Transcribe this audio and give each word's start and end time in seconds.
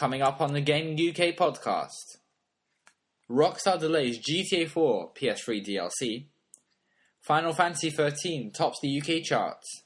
Coming 0.00 0.22
up 0.22 0.40
on 0.40 0.54
the 0.54 0.62
Gaming 0.62 0.94
UK 0.94 1.36
podcast 1.36 2.16
Rockstar 3.30 3.78
delays 3.78 4.18
GTA 4.18 4.66
4 4.66 5.10
PS3 5.12 5.62
DLC. 5.62 6.24
Final 7.20 7.52
Fantasy 7.52 7.90
13 7.90 8.50
tops 8.50 8.78
the 8.80 8.98
UK 8.98 9.22
charts. 9.22 9.82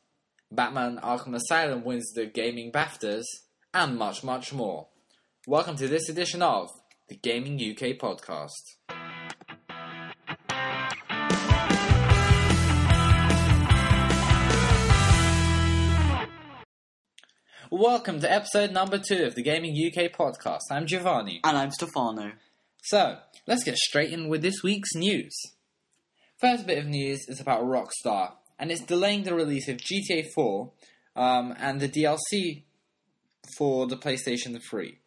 Batman 0.52 1.00
Arkham 1.02 1.34
Asylum 1.34 1.82
wins 1.82 2.12
the 2.12 2.26
Gaming 2.26 2.70
BAFTAs. 2.70 3.24
And 3.74 3.98
much, 3.98 4.22
much 4.22 4.52
more. 4.52 4.86
Welcome 5.48 5.74
to 5.78 5.88
this 5.88 6.08
edition 6.08 6.42
of 6.42 6.70
the 7.08 7.16
Gaming 7.16 7.54
UK 7.54 7.98
podcast. 7.98 8.76
Welcome 17.76 18.20
to 18.20 18.32
episode 18.32 18.70
number 18.70 18.98
two 18.98 19.24
of 19.24 19.34
the 19.34 19.42
Gaming 19.42 19.74
UK 19.74 20.12
podcast. 20.12 20.60
I'm 20.70 20.86
Giovanni. 20.86 21.40
And 21.42 21.58
I'm 21.58 21.72
Stefano. 21.72 22.30
So, 22.84 23.16
let's 23.48 23.64
get 23.64 23.76
straight 23.76 24.12
in 24.12 24.28
with 24.28 24.42
this 24.42 24.62
week's 24.62 24.94
news. 24.94 25.34
First 26.38 26.68
bit 26.68 26.78
of 26.78 26.86
news 26.86 27.26
is 27.26 27.40
about 27.40 27.64
Rockstar, 27.64 28.34
and 28.60 28.70
it's 28.70 28.80
delaying 28.80 29.24
the 29.24 29.34
release 29.34 29.66
of 29.66 29.78
GTA 29.78 30.26
4 30.36 30.70
um, 31.16 31.52
and 31.58 31.80
the 31.80 31.88
DLC 31.88 32.62
for 33.58 33.88
the 33.88 33.96
PlayStation 33.96 34.56
3. 34.70 34.98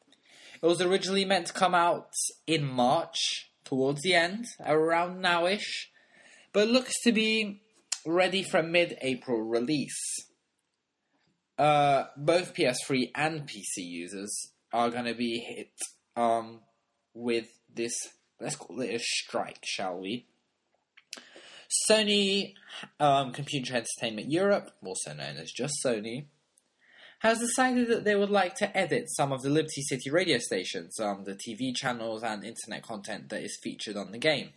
It 0.61 0.65
was 0.65 0.81
originally 0.81 1.23
meant 1.23 1.47
to 1.47 1.53
come 1.53 1.73
out 1.73 2.09
in 2.47 2.65
March, 2.65 3.49
towards 3.63 4.01
the 4.01 4.13
end, 4.13 4.43
around 4.59 5.23
nowish, 5.23 5.85
but 6.51 6.67
looks 6.67 7.01
to 7.05 7.13
be 7.13 7.61
ready 8.05 8.43
for 8.43 8.61
mid 8.61 8.97
April 9.01 9.41
release. 9.41 10.26
Uh, 11.57 12.05
both 12.15 12.53
PS3 12.53 13.11
and 13.15 13.47
PC 13.47 13.77
users 13.77 14.51
are 14.71 14.89
going 14.89 15.05
to 15.05 15.15
be 15.15 15.39
hit 15.39 15.71
um, 16.15 16.59
with 17.13 17.47
this, 17.73 17.93
let's 18.39 18.55
call 18.55 18.79
it 18.81 18.93
a 18.93 18.99
strike, 18.99 19.59
shall 19.63 19.99
we? 19.99 20.27
Sony 21.89 22.53
um, 22.99 23.33
Computer 23.33 23.75
Entertainment 23.75 24.31
Europe, 24.31 24.71
also 24.85 25.13
known 25.13 25.37
as 25.37 25.51
just 25.51 25.73
Sony, 25.83 26.25
has 27.19 27.39
decided 27.39 27.87
that 27.87 28.03
they 28.03 28.15
would 28.15 28.29
like 28.29 28.55
to 28.55 28.77
edit 28.77 29.05
some 29.09 29.31
of 29.31 29.41
the 29.41 29.49
Liberty 29.49 29.81
City 29.81 30.09
radio 30.11 30.37
stations, 30.37 30.99
um, 30.99 31.23
the 31.23 31.33
TV 31.33 31.75
channels 31.75 32.23
and 32.23 32.43
internet 32.43 32.83
content 32.83 33.29
that 33.29 33.41
is 33.41 33.57
featured 33.61 33.97
on 33.97 34.11
the 34.11 34.19
game, 34.19 34.49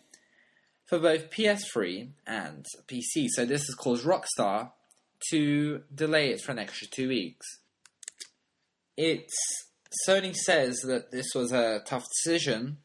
for 0.84 0.98
both 0.98 1.30
PS3 1.30 2.10
and 2.26 2.66
PC. 2.86 3.28
So 3.28 3.46
this 3.46 3.62
has 3.62 3.74
caused 3.74 4.04
Rockstar 4.04 4.72
to 5.30 5.82
delay 5.94 6.30
it 6.30 6.40
for 6.40 6.52
an 6.52 6.58
extra 6.58 6.86
two 6.88 7.08
weeks. 7.08 7.46
It's 8.96 9.34
Sony 10.08 10.34
says 10.34 10.80
that 10.86 11.10
this 11.10 11.34
was 11.34 11.52
a 11.52 11.80
tough 11.84 12.04
decision 12.24 12.78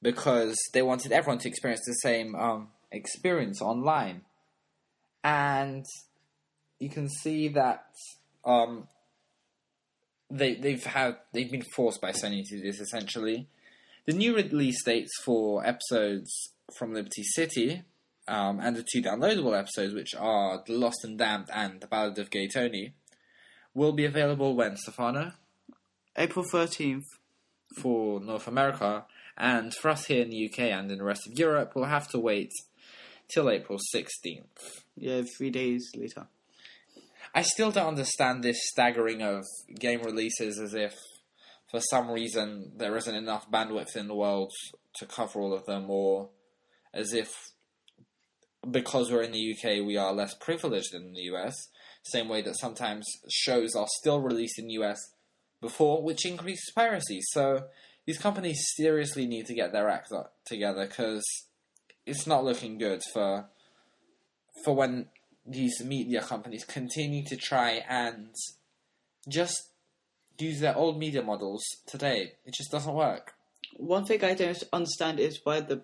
because 0.00 0.56
they 0.72 0.82
wanted 0.82 1.12
everyone 1.12 1.38
to 1.38 1.48
experience 1.48 1.82
the 1.86 1.94
same 1.94 2.34
um, 2.34 2.68
experience 2.90 3.60
online, 3.60 4.22
and 5.22 5.84
you 6.78 6.88
can 6.88 7.08
see 7.08 7.48
that 7.48 7.84
um, 8.44 8.88
they 10.30 10.54
they've 10.54 10.84
had 10.84 11.16
they've 11.32 11.50
been 11.50 11.64
forced 11.74 12.00
by 12.00 12.12
Sony 12.12 12.44
to 12.44 12.56
do 12.56 12.62
this 12.62 12.80
essentially. 12.80 13.48
The 14.06 14.14
new 14.14 14.34
release 14.34 14.82
dates 14.84 15.12
for 15.22 15.66
episodes 15.66 16.30
from 16.78 16.94
Liberty 16.94 17.22
City 17.22 17.82
um, 18.28 18.60
and 18.60 18.76
the 18.76 18.84
two 18.90 19.02
downloadable 19.02 19.58
episodes, 19.58 19.94
which 19.94 20.14
are 20.14 20.62
The 20.66 20.74
Lost 20.74 21.04
and 21.04 21.18
Damned 21.18 21.48
and 21.52 21.80
The 21.80 21.86
Ballad 21.86 22.18
of 22.18 22.30
Gay 22.30 22.48
Tony, 22.48 22.94
will 23.74 23.92
be 23.92 24.04
available 24.04 24.54
when, 24.54 24.76
Stefano? 24.76 25.32
April 26.16 26.44
13th. 26.44 27.04
For 27.76 28.18
North 28.18 28.48
America, 28.48 29.04
and 29.36 29.74
for 29.74 29.90
us 29.90 30.06
here 30.06 30.22
in 30.22 30.30
the 30.30 30.50
UK 30.50 30.60
and 30.60 30.90
in 30.90 30.98
the 30.98 31.04
rest 31.04 31.26
of 31.26 31.38
Europe, 31.38 31.72
we'll 31.74 31.84
have 31.84 32.08
to 32.08 32.18
wait 32.18 32.50
till 33.28 33.50
April 33.50 33.78
16th. 33.94 34.80
Yeah, 34.96 35.22
three 35.36 35.50
days 35.50 35.90
later. 35.94 36.26
I 37.34 37.42
still 37.42 37.70
don't 37.70 37.86
understand 37.86 38.42
this 38.42 38.58
staggering 38.70 39.22
of 39.22 39.44
game 39.78 40.02
releases 40.02 40.58
as 40.58 40.74
if 40.74 40.94
for 41.70 41.80
some 41.80 42.10
reason 42.10 42.72
there 42.76 42.96
isn't 42.96 43.14
enough 43.14 43.50
bandwidth 43.50 43.96
in 43.96 44.08
the 44.08 44.14
world 44.14 44.50
to 44.94 45.06
cover 45.06 45.40
all 45.40 45.52
of 45.52 45.66
them, 45.66 45.90
or 45.90 46.30
as 46.92 47.12
if 47.12 47.47
because 48.70 49.10
we're 49.10 49.22
in 49.22 49.32
the 49.32 49.52
UK 49.54 49.86
we 49.86 49.96
are 49.96 50.12
less 50.12 50.34
privileged 50.34 50.92
than 50.92 51.12
the 51.12 51.30
US. 51.32 51.54
Same 52.02 52.28
way 52.28 52.42
that 52.42 52.58
sometimes 52.58 53.06
shows 53.28 53.74
are 53.74 53.86
still 54.00 54.20
released 54.20 54.58
in 54.58 54.68
the 54.68 54.74
US 54.74 54.98
before, 55.60 56.02
which 56.02 56.24
increases 56.24 56.72
piracy. 56.74 57.20
So 57.22 57.64
these 58.06 58.18
companies 58.18 58.60
seriously 58.76 59.26
need 59.26 59.46
to 59.46 59.54
get 59.54 59.72
their 59.72 59.88
act 59.88 60.12
together 60.46 60.86
because 60.86 61.24
it's 62.06 62.26
not 62.26 62.44
looking 62.44 62.78
good 62.78 63.02
for 63.12 63.46
for 64.64 64.74
when 64.74 65.06
these 65.46 65.82
media 65.84 66.20
companies 66.20 66.64
continue 66.64 67.24
to 67.24 67.36
try 67.36 67.82
and 67.88 68.34
just 69.28 69.70
use 70.38 70.60
their 70.60 70.76
old 70.76 70.98
media 70.98 71.22
models 71.22 71.64
today. 71.86 72.32
It 72.44 72.54
just 72.54 72.70
doesn't 72.70 72.94
work. 72.94 73.34
One 73.76 74.04
thing 74.04 74.24
I 74.24 74.34
don't 74.34 74.62
understand 74.72 75.20
is 75.20 75.40
why 75.44 75.60
the 75.60 75.82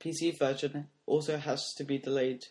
PC 0.00 0.38
version 0.38 0.88
also 1.08 1.36
has 1.38 1.72
to 1.76 1.84
be 1.84 1.98
delayed. 1.98 2.44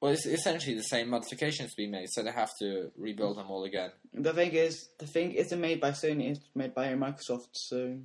Well, 0.00 0.12
it's 0.12 0.26
essentially 0.26 0.76
the 0.76 0.82
same 0.82 1.08
modifications 1.10 1.70
to 1.70 1.76
be 1.76 1.88
made, 1.88 2.08
so 2.10 2.22
they 2.22 2.30
have 2.30 2.52
to 2.60 2.92
rebuild 2.96 3.36
them 3.36 3.50
all 3.50 3.64
again. 3.64 3.90
The 4.14 4.32
thing 4.32 4.52
is, 4.52 4.88
the 4.98 5.06
thing 5.06 5.32
isn't 5.32 5.60
made 5.60 5.80
by 5.80 5.90
Sony; 5.90 6.30
it's 6.30 6.40
made 6.54 6.74
by 6.74 6.88
Microsoft. 6.94 7.48
So, 7.54 7.98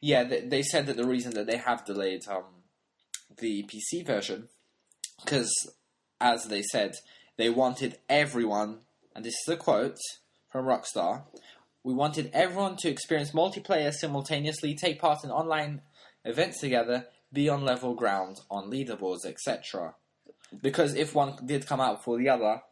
yeah, 0.00 0.24
they, 0.24 0.42
they 0.42 0.62
said 0.62 0.86
that 0.86 0.96
the 0.96 1.06
reason 1.06 1.32
that 1.34 1.46
they 1.46 1.56
have 1.56 1.86
delayed 1.86 2.20
um, 2.28 2.44
the 3.38 3.64
PC 3.64 4.06
version, 4.06 4.48
because 5.24 5.52
as 6.20 6.44
they 6.46 6.62
said, 6.62 6.96
they 7.36 7.50
wanted 7.50 7.98
everyone, 8.08 8.80
and 9.16 9.24
this 9.24 9.34
is 9.46 9.54
a 9.54 9.56
quote 9.56 9.98
from 10.50 10.66
Rockstar. 10.66 11.24
We 11.82 11.94
wanted 11.94 12.30
everyone 12.32 12.76
to 12.76 12.88
experience 12.88 13.32
multiplayer 13.32 13.92
simultaneously, 13.92 14.76
take 14.76 15.00
part 15.00 15.24
in 15.24 15.30
online 15.30 15.80
events 16.24 16.60
together, 16.60 17.06
be 17.32 17.48
on 17.48 17.64
level 17.64 17.94
ground 17.94 18.40
on 18.50 18.70
leaderboards, 18.70 19.24
etc. 19.24 19.94
Because 20.60 20.94
if 20.94 21.14
one 21.14 21.36
did 21.44 21.66
come 21.66 21.80
out 21.80 22.04
for 22.04 22.18
the 22.18 22.28
other, 22.28 22.62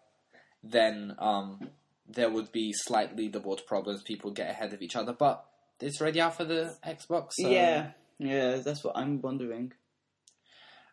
then 0.62 1.14
um, 1.18 1.70
there 2.06 2.30
would 2.30 2.52
be 2.52 2.72
slight 2.72 3.16
leaderboard 3.16 3.66
problems. 3.66 4.02
People 4.02 4.30
get 4.30 4.50
ahead 4.50 4.72
of 4.72 4.82
each 4.82 4.96
other, 4.96 5.12
but 5.12 5.44
it's 5.80 6.00
ready 6.00 6.20
out 6.20 6.36
for 6.36 6.44
the 6.44 6.76
Xbox. 6.86 7.30
So 7.38 7.48
yeah, 7.48 7.92
yeah, 8.18 8.56
that's 8.56 8.84
what 8.84 8.96
I'm 8.96 9.20
wondering. 9.20 9.72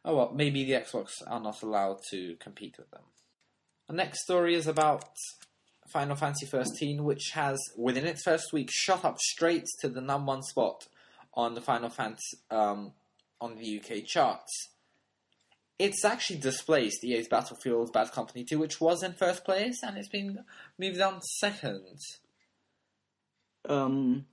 Oh 0.06 0.16
well, 0.16 0.32
maybe 0.34 0.64
the 0.64 0.74
Xbox 0.74 1.10
are 1.28 1.42
not 1.42 1.62
allowed 1.62 2.00
to 2.12 2.36
compete 2.40 2.76
with 2.78 2.90
them. 2.92 3.04
The 3.88 3.96
next 3.96 4.24
story 4.24 4.56
is 4.56 4.68
about 4.68 5.06
Final 5.88 6.16
Fantasy 6.16 6.46
13, 6.46 7.04
which 7.04 7.32
has, 7.34 7.58
within 7.78 8.06
its 8.06 8.24
first 8.24 8.52
week, 8.52 8.70
shot 8.72 9.06
up 9.06 9.18
straight 9.20 9.66
to 9.82 9.88
the 9.88 10.02
number 10.02 10.28
one 10.28 10.44
spot 10.44 10.88
on 11.34 11.54
the 11.54 11.62
Final 11.62 11.90
Fantasy 11.90 12.38
um, 12.52 12.94
on 13.42 13.56
the 13.58 13.80
UK 13.80 14.06
charts. 14.06 14.52
It's 15.80 16.04
actually 16.04 16.40
displaced 16.40 17.04
EA's 17.04 17.28
Battlefield 17.28 17.94
Bad 17.94 18.12
Company 18.12 18.44
2, 18.44 18.58
which 18.58 18.82
was 18.82 19.04
in 19.04 19.14
first 19.14 19.46
place, 19.46 19.80
and 19.84 19.96
it's 19.98 20.08
been 20.10 20.40
moved 20.80 20.98
down 20.98 21.16
to 21.16 21.22
second. 21.40 22.00
Um, 23.68 24.26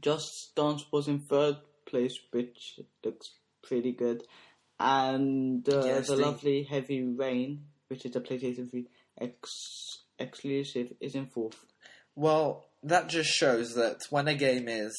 Just 0.00 0.52
Dance 0.54 0.84
was 0.92 1.08
in 1.08 1.20
third 1.20 1.56
place, 1.86 2.16
which 2.30 2.78
looks 3.04 3.30
pretty 3.62 3.92
good. 3.92 4.22
And 4.78 5.68
uh, 5.68 5.82
Yes, 5.84 6.06
the 6.08 6.16
the- 6.16 6.22
lovely 6.22 6.62
Heavy 6.62 7.02
Rain, 7.02 7.64
which 7.88 8.04
is 8.06 8.14
a 8.16 8.20
PlayStation 8.20 8.70
3 8.70 8.86
ex- 9.20 10.04
exclusive, 10.18 10.92
is 11.00 11.14
in 11.14 11.26
fourth. 11.26 11.64
Well, 12.14 12.66
that 12.82 13.08
just 13.08 13.30
shows 13.30 13.74
that 13.74 13.98
when 14.10 14.28
a 14.28 14.34
game 14.34 14.68
is 14.68 14.94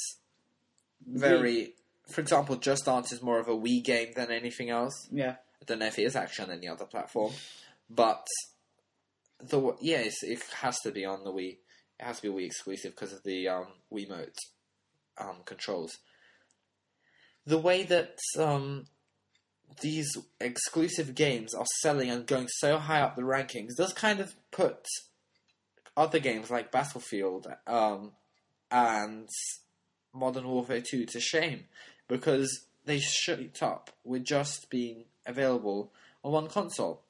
very. 1.08 1.76
For 2.14 2.22
example, 2.22 2.56
Just 2.56 2.86
Dance 2.86 3.12
is 3.12 3.22
more 3.22 3.40
of 3.40 3.48
a 3.48 3.56
Wii 3.56 3.84
game 3.84 4.10
than 4.16 4.32
anything 4.32 4.70
else. 4.70 5.08
Yeah. 5.12 5.36
I 5.62 5.66
don't 5.66 5.80
know 5.80 5.86
if 5.88 6.00
it 6.00 6.04
is 6.04 6.16
actually 6.16 6.52
on 6.52 6.58
any 6.58 6.68
other 6.68 6.86
platform, 6.86 7.34
but 7.90 8.26
the 9.40 9.76
yes, 9.82 10.16
it 10.24 10.42
has 10.62 10.80
to 10.82 10.92
be 10.92 11.06
on 11.06 11.24
the 11.24 11.32
Wii. 11.32 11.58
It 12.00 12.06
has 12.06 12.20
to 12.20 12.32
be 12.32 12.42
Wii 12.42 12.46
exclusive 12.46 12.92
because 12.96 13.14
of 13.14 13.24
the 13.24 13.48
um, 13.48 13.68
Wiimote 13.94 14.38
um, 15.20 15.38
controls. 15.46 15.98
The 17.46 17.58
way 17.58 17.84
that 17.84 18.18
um, 18.38 18.86
these 19.82 20.18
exclusive 20.40 21.16
games 21.16 21.54
are 21.54 21.66
selling 21.82 22.10
and 22.10 22.26
going 22.28 22.48
so 22.50 22.78
high 22.78 23.02
up 23.02 23.16
the 23.16 23.22
rankings 23.22 23.76
does 23.78 23.94
kind 23.94 24.20
of 24.20 24.36
put 24.52 24.86
other 25.96 26.20
games 26.20 26.50
like 26.50 26.72
Battlefield 26.72 27.48
um, 27.68 28.12
and 28.70 29.28
Modern 30.14 30.48
Warfare 30.48 30.82
2 30.82 31.06
to 31.06 31.20
shame 31.20 31.66
because 32.12 32.66
they 32.84 33.00
shoot 33.00 33.64
up 33.64 33.90
with 34.04 34.26
just 34.26 34.70
being 34.70 35.06
available 35.26 35.94
on 36.26 36.34
one 36.34 36.48
console. 36.48 37.02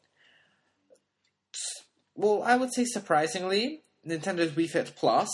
Well, 2.15 2.43
I 2.43 2.55
would 2.55 2.71
say 2.71 2.85
surprisingly, 2.85 3.81
Nintendo's 4.07 4.51
Wii 4.51 4.69
Fit 4.69 4.93
Plus 4.95 5.29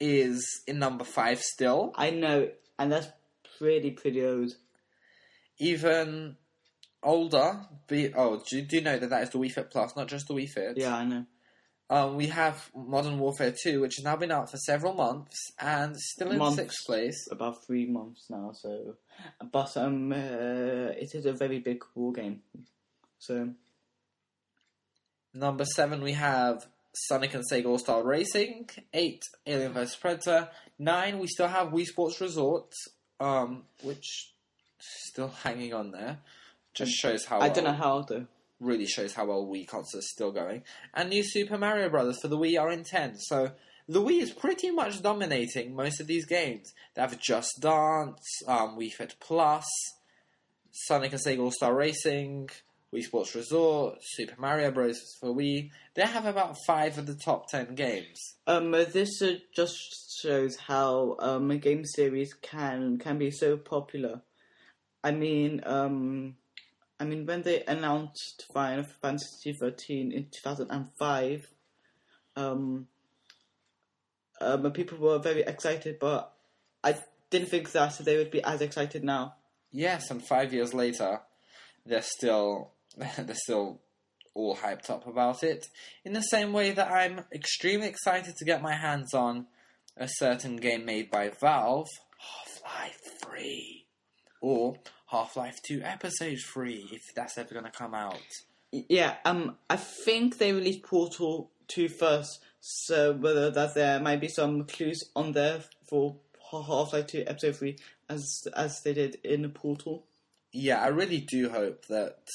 is 0.00 0.44
in 0.66 0.80
number 0.80 1.04
five 1.04 1.40
still. 1.40 1.92
I 1.94 2.10
know, 2.10 2.48
and 2.80 2.90
that's 2.90 3.06
pretty 3.58 3.92
pretty 3.92 4.24
old. 4.24 4.50
Even 5.58 6.36
older. 7.00 7.60
Be 7.86 8.12
oh, 8.12 8.42
do, 8.50 8.62
do 8.62 8.76
you 8.76 8.82
know 8.82 8.98
that 8.98 9.10
that 9.10 9.22
is 9.22 9.30
the 9.30 9.38
Wii 9.38 9.52
Fit 9.52 9.70
Plus, 9.70 9.94
not 9.96 10.08
just 10.08 10.26
the 10.26 10.34
Wii 10.34 10.48
Fit? 10.48 10.78
Yeah, 10.78 10.96
I 10.96 11.04
know. 11.04 11.26
Um, 11.90 12.16
we 12.16 12.28
have 12.28 12.70
Modern 12.74 13.18
Warfare 13.18 13.52
2, 13.62 13.80
which 13.80 13.96
has 13.96 14.04
now 14.04 14.16
been 14.16 14.30
out 14.32 14.50
for 14.50 14.56
several 14.56 14.94
months 14.94 15.36
and 15.60 15.94
still 15.96 16.30
in 16.30 16.38
Months. 16.38 16.56
sixth 16.56 16.86
place. 16.86 17.28
About 17.30 17.64
three 17.66 17.84
months 17.86 18.26
now, 18.30 18.52
so 18.54 18.96
but 19.52 19.76
um, 19.76 20.10
uh, 20.10 20.16
it 20.16 21.10
is 21.14 21.26
a 21.26 21.32
very 21.34 21.58
big 21.58 21.82
war 21.94 22.12
game. 22.12 22.40
So 23.18 23.50
Number 25.34 25.64
seven, 25.64 26.02
we 26.02 26.12
have 26.12 26.66
Sonic 26.94 27.34
and 27.34 27.44
Sega 27.50 27.66
All 27.66 27.78
Star 27.78 28.02
Racing. 28.02 28.68
Eight, 28.92 29.22
Alien 29.46 29.72
vs 29.72 29.96
Predator. 29.96 30.48
Nine, 30.78 31.18
we 31.18 31.26
still 31.26 31.48
have 31.48 31.68
Wii 31.68 31.84
Sports 31.86 32.20
Resort, 32.20 32.72
um, 33.20 33.64
which 33.82 34.32
still 34.78 35.28
hanging 35.28 35.72
on 35.72 35.90
there. 35.90 36.18
Just 36.74 36.92
shows 36.92 37.24
how 37.26 37.40
I 37.40 37.48
don't 37.50 37.64
know 37.64 37.72
how 37.72 38.02
though. 38.02 38.26
Really 38.62 38.86
shows 38.86 39.14
how 39.14 39.26
well 39.26 39.46
Wii 39.46 39.66
consoles 39.66 40.04
are 40.04 40.08
still 40.14 40.32
going. 40.32 40.62
And 40.94 41.10
new 41.10 41.22
Super 41.24 41.58
Mario 41.58 41.88
Brothers 41.88 42.20
for 42.20 42.28
the 42.28 42.38
Wii 42.38 42.60
are 42.60 42.70
in 42.70 42.84
10. 42.84 43.18
So 43.18 43.52
the 43.88 44.00
Wii 44.00 44.22
is 44.22 44.30
pretty 44.30 44.70
much 44.70 45.02
dominating 45.02 45.74
most 45.74 46.00
of 46.00 46.06
these 46.06 46.26
games. 46.26 46.72
They 46.94 47.02
have 47.02 47.20
Just 47.20 47.60
Dance, 47.60 48.42
um, 48.46 48.78
Wii 48.78 48.92
Fit 48.92 49.16
Plus, 49.20 49.66
Sonic 50.70 51.12
and 51.12 51.20
Sega 51.20 51.40
All 51.40 51.50
Star 51.50 51.74
Racing, 51.74 52.48
Wii 52.94 53.02
Sports 53.02 53.34
Resort, 53.34 53.98
Super 54.02 54.40
Mario 54.40 54.70
Bros. 54.70 55.00
for 55.20 55.34
Wii. 55.34 55.70
They 55.94 56.02
have 56.02 56.26
about 56.26 56.56
five 56.66 56.98
of 56.98 57.06
the 57.06 57.14
top 57.14 57.48
10 57.48 57.74
games. 57.74 58.36
Um, 58.46 58.70
this 58.70 59.20
uh, 59.22 59.34
just 59.54 59.76
shows 60.22 60.56
how 60.56 61.16
um, 61.18 61.50
a 61.50 61.56
game 61.56 61.84
series 61.84 62.34
can 62.34 62.98
can 62.98 63.18
be 63.18 63.30
so 63.30 63.56
popular. 63.56 64.22
I 65.02 65.10
mean, 65.10 65.62
um, 65.64 66.36
I 67.02 67.04
mean 67.04 67.26
when 67.26 67.42
they 67.42 67.64
announced 67.64 68.46
Final 68.54 68.84
Fantasy 68.84 69.52
thirteen 69.52 70.12
in 70.12 70.26
two 70.26 70.40
thousand 70.40 70.70
and 70.70 70.86
five, 71.00 71.48
um, 72.36 72.86
um, 74.40 74.70
people 74.70 74.98
were 74.98 75.18
very 75.18 75.40
excited, 75.40 75.98
but 75.98 76.32
I 76.84 76.94
didn't 77.28 77.48
think 77.48 77.72
that 77.72 77.98
they 78.04 78.16
would 78.16 78.30
be 78.30 78.40
as 78.44 78.60
excited 78.60 79.02
now. 79.02 79.34
Yes, 79.72 80.12
and 80.12 80.24
five 80.24 80.52
years 80.52 80.74
later, 80.74 81.22
they're 81.84 82.02
still 82.02 82.70
they're 82.96 83.34
still 83.34 83.80
all 84.32 84.54
hyped 84.54 84.88
up 84.88 85.08
about 85.08 85.42
it. 85.42 85.66
In 86.04 86.12
the 86.12 86.22
same 86.22 86.52
way 86.52 86.70
that 86.70 86.88
I'm 86.88 87.24
extremely 87.32 87.88
excited 87.88 88.36
to 88.36 88.44
get 88.44 88.62
my 88.62 88.76
hands 88.76 89.12
on 89.12 89.48
a 89.96 90.06
certain 90.06 90.54
game 90.54 90.84
made 90.84 91.10
by 91.10 91.32
Valve, 91.40 91.88
Half 92.16 92.62
Life 92.62 93.00
Three, 93.24 93.86
or 94.40 94.76
Half 95.12 95.36
Life 95.36 95.60
Two 95.62 95.82
Episode 95.84 96.38
Three, 96.38 96.88
if 96.90 97.02
that's 97.14 97.36
ever 97.36 97.52
going 97.52 97.66
to 97.66 97.70
come 97.70 97.94
out. 97.94 98.18
Yeah, 98.72 99.16
um, 99.26 99.58
I 99.68 99.76
think 99.76 100.38
they 100.38 100.54
released 100.54 100.82
Portal 100.84 101.50
2 101.68 101.90
first, 101.90 102.40
so 102.60 103.12
whether 103.12 103.50
that 103.50 103.74
there 103.74 104.00
might 104.00 104.22
be 104.22 104.28
some 104.28 104.64
clues 104.64 105.04
on 105.14 105.32
there 105.32 105.60
for 105.90 106.16
Half 106.50 106.94
Life 106.94 107.08
2 107.08 107.24
Episode 107.26 107.56
3 107.56 107.76
as 108.08 108.48
as 108.56 108.80
they 108.80 108.94
did 108.94 109.18
in 109.22 109.48
Portal. 109.50 110.04
Yeah, 110.50 110.82
I 110.82 110.88
really 110.88 111.20
do 111.20 111.50
hope 111.50 111.86
that 111.86 112.26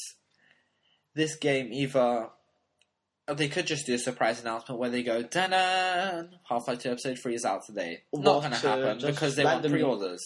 this 1.15 1.35
game 1.35 1.74
either. 1.74 2.29
They 3.29 3.50
could 3.50 3.68
just 3.68 3.85
do 3.85 3.95
a 3.95 3.97
surprise 3.97 4.39
announcement 4.41 4.79
where 4.79 4.89
they 4.89 5.03
go, 5.03 5.21
"Dun 5.24 5.51
Half 5.51 6.68
Life 6.68 6.79
Two 6.79 6.91
Episode 6.91 7.18
Three 7.18 7.35
is 7.35 7.44
out 7.44 7.65
today." 7.65 8.03
Not 8.13 8.41
going 8.41 8.53
to 8.53 8.69
uh, 8.69 8.77
happen 8.77 9.06
because 9.06 9.35
they 9.35 9.44
want 9.44 9.68
pre-orders. 9.68 10.21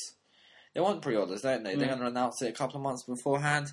They 0.73 0.81
want 0.81 1.01
pre-orders, 1.01 1.41
don't 1.41 1.63
they? 1.63 1.75
They're 1.75 1.85
Mm. 1.87 1.89
going 1.89 1.99
to 2.01 2.07
announce 2.07 2.41
it 2.41 2.49
a 2.49 2.53
couple 2.53 2.77
of 2.77 2.83
months 2.83 3.03
beforehand. 3.03 3.71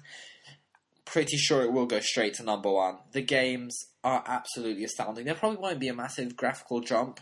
Pretty 1.04 1.36
sure 1.38 1.62
it 1.62 1.72
will 1.72 1.86
go 1.86 2.00
straight 2.00 2.34
to 2.34 2.42
number 2.42 2.70
one. 2.70 2.98
The 3.12 3.22
games 3.22 3.78
are 4.04 4.22
absolutely 4.26 4.84
astounding. 4.84 5.24
There 5.24 5.34
probably 5.34 5.58
won't 5.58 5.78
be 5.80 5.88
a 5.88 5.94
massive 5.94 6.36
graphical 6.36 6.80
jump, 6.80 7.20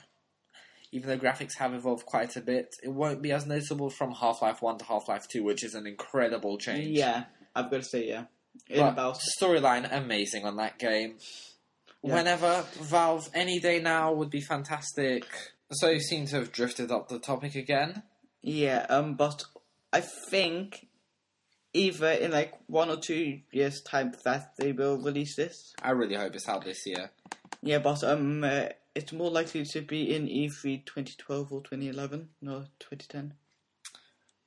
even 0.90 1.08
though 1.08 1.18
graphics 1.18 1.56
have 1.58 1.72
evolved 1.72 2.04
quite 2.04 2.34
a 2.36 2.40
bit. 2.40 2.74
It 2.82 2.88
won't 2.88 3.22
be 3.22 3.30
as 3.32 3.46
noticeable 3.46 3.90
from 3.90 4.12
Half 4.12 4.42
Life 4.42 4.60
One 4.60 4.78
to 4.78 4.84
Half 4.84 5.08
Life 5.08 5.28
Two, 5.28 5.44
which 5.44 5.62
is 5.62 5.74
an 5.74 5.86
incredible 5.86 6.58
change. 6.58 6.98
Yeah, 6.98 7.24
I've 7.54 7.70
got 7.70 7.78
to 7.78 7.84
say, 7.84 8.08
yeah. 8.08 8.24
In 8.68 8.80
But 8.80 8.88
about 8.94 9.20
storyline 9.40 9.86
amazing 9.92 10.44
on 10.46 10.56
that 10.56 10.78
game. 10.78 11.18
Yeah. 12.02 12.14
Whenever 12.14 12.62
Valve 12.80 13.28
any 13.34 13.60
day 13.60 13.80
now 13.80 14.12
would 14.14 14.30
be 14.30 14.40
fantastic. 14.40 15.26
So 15.70 15.90
you 15.90 16.00
seem 16.00 16.26
to 16.28 16.36
have 16.36 16.50
drifted 16.52 16.90
up 16.90 17.08
the 17.08 17.18
topic 17.20 17.54
again. 17.54 18.02
yeah, 18.42 18.86
um, 18.88 19.14
but 19.14 19.44
I 19.92 20.02
think 20.30 20.86
either 21.72 22.10
in 22.10 22.32
like 22.32 22.54
one 22.66 22.90
or 22.90 22.96
two 22.96 23.40
years' 23.52 23.82
time 23.82 24.14
that 24.24 24.54
they 24.58 24.72
will 24.72 24.98
release 24.98 25.36
this. 25.36 25.74
I 25.82 25.90
really 25.90 26.14
hope 26.14 26.34
it's 26.34 26.48
out 26.48 26.64
this 26.64 26.86
year. 26.86 27.10
Yeah, 27.62 27.78
but 27.78 28.02
um, 28.04 28.44
uh, 28.44 28.68
it's 28.94 29.12
more 29.12 29.30
likely 29.30 29.64
to 29.64 29.80
be 29.82 30.14
in 30.14 30.28
E 30.28 30.48
E3 30.48 30.84
2012 30.84 31.52
or 31.52 31.60
2011, 31.60 32.28
no 32.40 32.64
2010. 32.78 33.34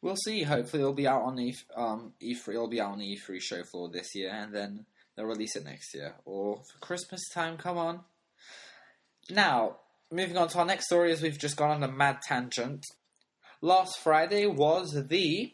We'll 0.02 0.16
see. 0.16 0.44
Hopefully 0.44 0.82
it'll 0.82 0.94
be 0.94 1.08
out 1.08 1.24
on 1.24 1.40
E 1.40 1.56
um 1.76 2.14
E3. 2.22 2.50
It'll 2.50 2.68
be 2.68 2.82
out 2.82 2.94
on 2.94 3.00
the 3.00 3.18
E3 3.18 3.42
show 3.42 3.64
floor 3.64 3.90
this 3.90 4.16
year, 4.16 4.32
and 4.34 4.54
then 4.54 4.86
they'll 5.16 5.26
release 5.26 5.56
it 5.56 5.66
next 5.66 5.94
year 5.94 6.16
or 6.26 6.58
for 6.58 6.80
Christmas 6.80 7.22
time. 7.34 7.58
Come 7.58 7.78
on. 7.78 8.02
Now 9.30 9.78
moving 10.12 10.38
on 10.38 10.48
to 10.50 10.60
our 10.60 10.66
next 10.66 10.86
story, 10.86 11.12
as 11.12 11.22
we've 11.22 11.38
just 11.38 11.58
gone 11.58 11.72
on 11.72 11.84
a 11.84 11.92
mad 11.92 12.22
tangent. 12.22 12.86
Last 13.62 14.00
Friday 14.00 14.46
was 14.46 14.94
the 15.08 15.54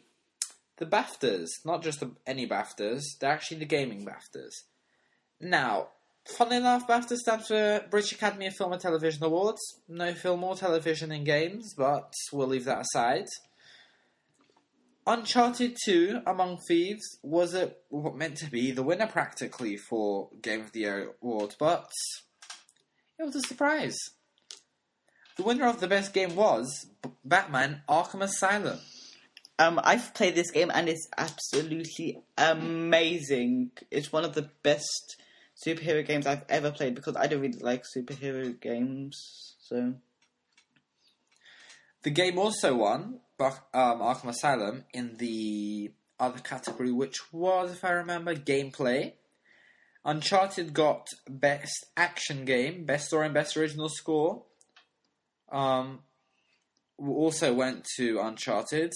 the 0.78 0.86
BAFTAs, 0.86 1.48
not 1.64 1.82
just 1.82 2.00
the, 2.00 2.10
any 2.26 2.46
BAFTAs. 2.46 3.02
They're 3.18 3.30
actually 3.30 3.58
the 3.58 3.64
gaming 3.64 4.04
BAFTAs. 4.06 4.52
Now, 5.40 5.88
funnily 6.36 6.58
enough, 6.58 6.86
BAFTA 6.86 7.16
stands 7.16 7.48
for 7.48 7.84
British 7.90 8.12
Academy 8.12 8.46
of 8.46 8.54
Film 8.54 8.72
and 8.72 8.80
Television 8.80 9.24
Awards. 9.24 9.60
No 9.88 10.12
film 10.12 10.44
or 10.44 10.54
television 10.54 11.10
in 11.12 11.24
games, 11.24 11.74
but 11.76 12.12
we'll 12.32 12.48
leave 12.48 12.64
that 12.66 12.82
aside. 12.82 13.26
Uncharted 15.06 15.76
2 15.84 16.22
Among 16.26 16.58
Thieves 16.68 17.18
was 17.22 17.54
a, 17.54 17.72
what 17.88 18.16
meant 18.16 18.36
to 18.38 18.50
be 18.50 18.72
the 18.72 18.82
winner 18.82 19.06
practically 19.06 19.76
for 19.76 20.28
Game 20.42 20.62
of 20.62 20.72
the 20.72 20.80
Year 20.80 21.12
award, 21.22 21.54
but 21.58 21.88
it 23.18 23.24
was 23.24 23.36
a 23.36 23.40
surprise. 23.40 23.96
The 25.36 25.42
winner 25.42 25.66
of 25.66 25.80
the 25.80 25.88
best 25.88 26.14
game 26.14 26.34
was 26.34 26.86
B- 27.02 27.10
Batman 27.24 27.82
Arkham 27.88 28.22
Asylum. 28.22 28.78
Um, 29.58 29.80
I've 29.82 30.14
played 30.14 30.34
this 30.34 30.50
game 30.50 30.70
and 30.74 30.88
it's 30.88 31.08
absolutely 31.16 32.20
amazing. 32.36 33.70
It's 33.90 34.12
one 34.12 34.24
of 34.24 34.34
the 34.34 34.50
best 34.62 35.16
superhero 35.64 36.06
games 36.06 36.26
I've 36.26 36.44
ever 36.48 36.70
played 36.70 36.94
because 36.94 37.16
I 37.16 37.26
don't 37.26 37.40
really 37.40 37.58
like 37.60 37.84
superhero 37.84 38.58
games. 38.60 39.54
So 39.60 39.94
The 42.02 42.10
game 42.10 42.38
also 42.38 42.76
won 42.76 43.20
um, 43.40 43.52
Arkham 43.74 44.28
Asylum 44.28 44.84
in 44.92 45.16
the 45.16 45.92
other 46.18 46.38
category, 46.38 46.92
which 46.92 47.32
was, 47.32 47.72
if 47.72 47.84
I 47.84 47.90
remember, 47.90 48.34
gameplay. 48.34 49.12
Uncharted 50.04 50.72
got 50.72 51.08
best 51.28 51.86
action 51.96 52.44
game, 52.44 52.84
best 52.84 53.08
story, 53.08 53.26
and 53.26 53.34
best 53.34 53.56
original 53.56 53.88
score. 53.88 54.44
Um, 55.50 56.00
also 56.98 57.52
went 57.54 57.86
to 57.96 58.20
Uncharted. 58.20 58.92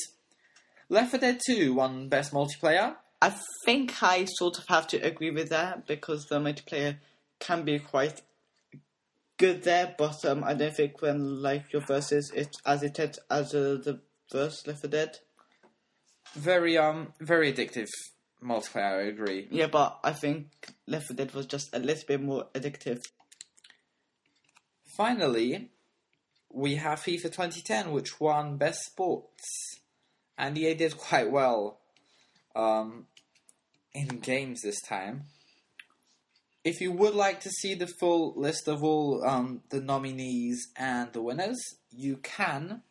Left 0.88 1.10
4 1.10 1.20
Dead 1.20 1.40
2 1.46 1.74
won 1.74 2.08
best 2.08 2.32
multiplayer. 2.32 2.96
I 3.22 3.34
think 3.64 4.02
I 4.02 4.24
sort 4.24 4.58
of 4.58 4.64
have 4.68 4.86
to 4.88 4.98
agree 4.98 5.30
with 5.30 5.50
that 5.50 5.86
because 5.86 6.26
the 6.26 6.40
multiplayer 6.40 6.96
can 7.38 7.64
be 7.64 7.78
quite 7.78 8.22
good 9.36 9.62
there, 9.62 9.94
but 9.96 10.24
um, 10.24 10.42
I 10.44 10.54
don't 10.54 10.74
think 10.74 11.00
when 11.00 11.42
like 11.42 11.72
your 11.72 11.82
versus 11.82 12.30
it's 12.34 12.58
as 12.66 12.82
intense 12.82 13.18
as 13.30 13.54
uh, 13.54 13.78
the 13.82 14.00
first 14.30 14.66
Left 14.66 14.80
4 14.80 14.90
Dead. 14.90 15.18
Very 16.34 16.78
um, 16.78 17.12
very 17.20 17.52
addictive 17.52 17.88
multiplayer. 18.42 18.98
I 18.98 19.08
agree. 19.08 19.48
Yeah, 19.50 19.66
but 19.66 19.98
I 20.02 20.12
think 20.12 20.48
Left 20.86 21.06
4 21.06 21.16
Dead 21.16 21.34
was 21.34 21.46
just 21.46 21.74
a 21.74 21.78
little 21.78 22.04
bit 22.06 22.22
more 22.22 22.46
addictive. 22.54 23.02
Finally, 24.96 25.70
we 26.52 26.76
have 26.76 27.00
FIFA 27.00 27.22
2010, 27.22 27.92
which 27.92 28.20
won 28.20 28.56
Best 28.56 28.80
Sports. 28.84 29.44
And 30.36 30.56
EA 30.56 30.74
did 30.74 30.96
quite 30.96 31.30
well 31.30 31.80
um, 32.56 33.06
in 33.94 34.06
games 34.20 34.62
this 34.62 34.80
time. 34.82 35.24
If 36.64 36.80
you 36.80 36.92
would 36.92 37.14
like 37.14 37.40
to 37.40 37.50
see 37.50 37.74
the 37.74 37.86
full 37.86 38.34
list 38.36 38.68
of 38.68 38.82
all 38.82 39.24
um, 39.24 39.62
the 39.70 39.80
nominees 39.80 40.68
and 40.76 41.12
the 41.12 41.22
winners, 41.22 41.58
you 41.90 42.18
can 42.18 42.82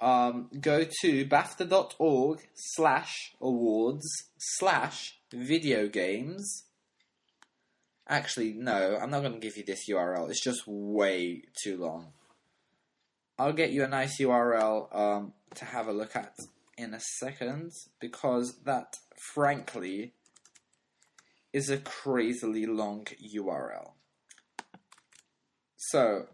um, 0.00 0.48
go 0.60 0.84
to 1.02 1.26
bafta.org 1.26 2.46
slash 2.54 3.34
awards 3.40 4.06
slash 4.38 5.18
video 5.32 5.88
games 5.88 6.63
Actually, 8.14 8.52
no, 8.52 8.96
I'm 9.02 9.10
not 9.10 9.22
going 9.22 9.32
to 9.32 9.40
give 9.40 9.56
you 9.56 9.64
this 9.64 9.88
URL. 9.90 10.30
It's 10.30 10.40
just 10.40 10.62
way 10.68 11.42
too 11.60 11.76
long. 11.78 12.12
I'll 13.40 13.52
get 13.52 13.72
you 13.72 13.82
a 13.82 13.88
nice 13.88 14.20
URL 14.20 14.96
um, 14.96 15.32
to 15.56 15.64
have 15.64 15.88
a 15.88 15.92
look 15.92 16.14
at 16.14 16.36
in 16.78 16.94
a 16.94 17.00
second 17.18 17.72
because 17.98 18.60
that, 18.66 18.94
frankly, 19.34 20.12
is 21.52 21.70
a 21.70 21.78
crazily 21.78 22.66
long 22.66 23.04
URL. 23.36 23.94
So, 25.76 26.26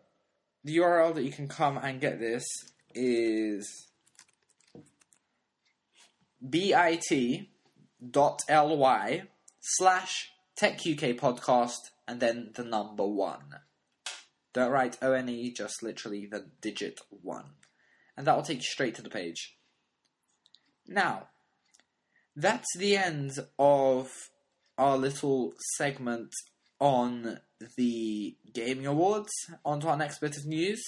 the 0.63 0.77
URL 0.77 1.15
that 1.15 1.25
you 1.25 1.33
can 1.33 1.49
come 1.49 1.79
and 1.79 1.99
get 1.99 2.21
this 2.21 2.45
is 2.95 3.87
bit.ly 6.47 7.23
slash 9.63 10.31
techuk 10.61 11.19
podcast 11.19 11.91
and 12.07 12.21
then 12.21 12.51
the 12.55 12.65
number 12.65 13.07
one. 13.07 13.57
Don't 14.53 14.71
write 14.71 14.99
ONE, 15.01 15.55
just 15.55 15.83
literally 15.83 16.27
the 16.27 16.47
digit 16.61 17.01
one. 17.23 17.51
And 18.17 18.27
that 18.27 18.37
will 18.37 18.43
take 18.43 18.59
you 18.59 18.65
straight 18.65 18.97
to 18.97 19.03
the 19.03 19.09
page. 19.09 19.57
Now, 20.87 21.29
that's 22.37 22.77
the 22.77 22.97
end 22.97 23.39
of 23.59 24.11
our 24.77 24.97
little 24.97 25.55
segment 25.77 26.33
on 26.81 27.39
the 27.77 28.37
Gaming 28.53 28.87
Awards. 28.87 29.31
On 29.65 29.81
to 29.81 29.89
our 29.89 29.97
next 29.97 30.21
bit 30.21 30.37
of 30.37 30.47
news. 30.47 30.83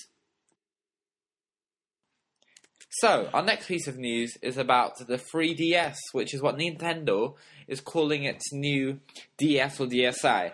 So, 2.96 3.30
our 3.32 3.42
next 3.42 3.68
piece 3.68 3.88
of 3.88 3.96
news 3.96 4.37
is 4.42 4.58
about 4.58 4.99
the 4.99 5.16
3DS, 5.16 5.96
which 6.12 6.34
is 6.34 6.42
what 6.42 6.58
Nintendo 6.58 7.34
is 7.66 7.80
calling 7.80 8.25
its 8.25 8.52
new 8.52 9.00
DS 9.38 9.80
or 9.80 9.87
DSi. 9.87 10.52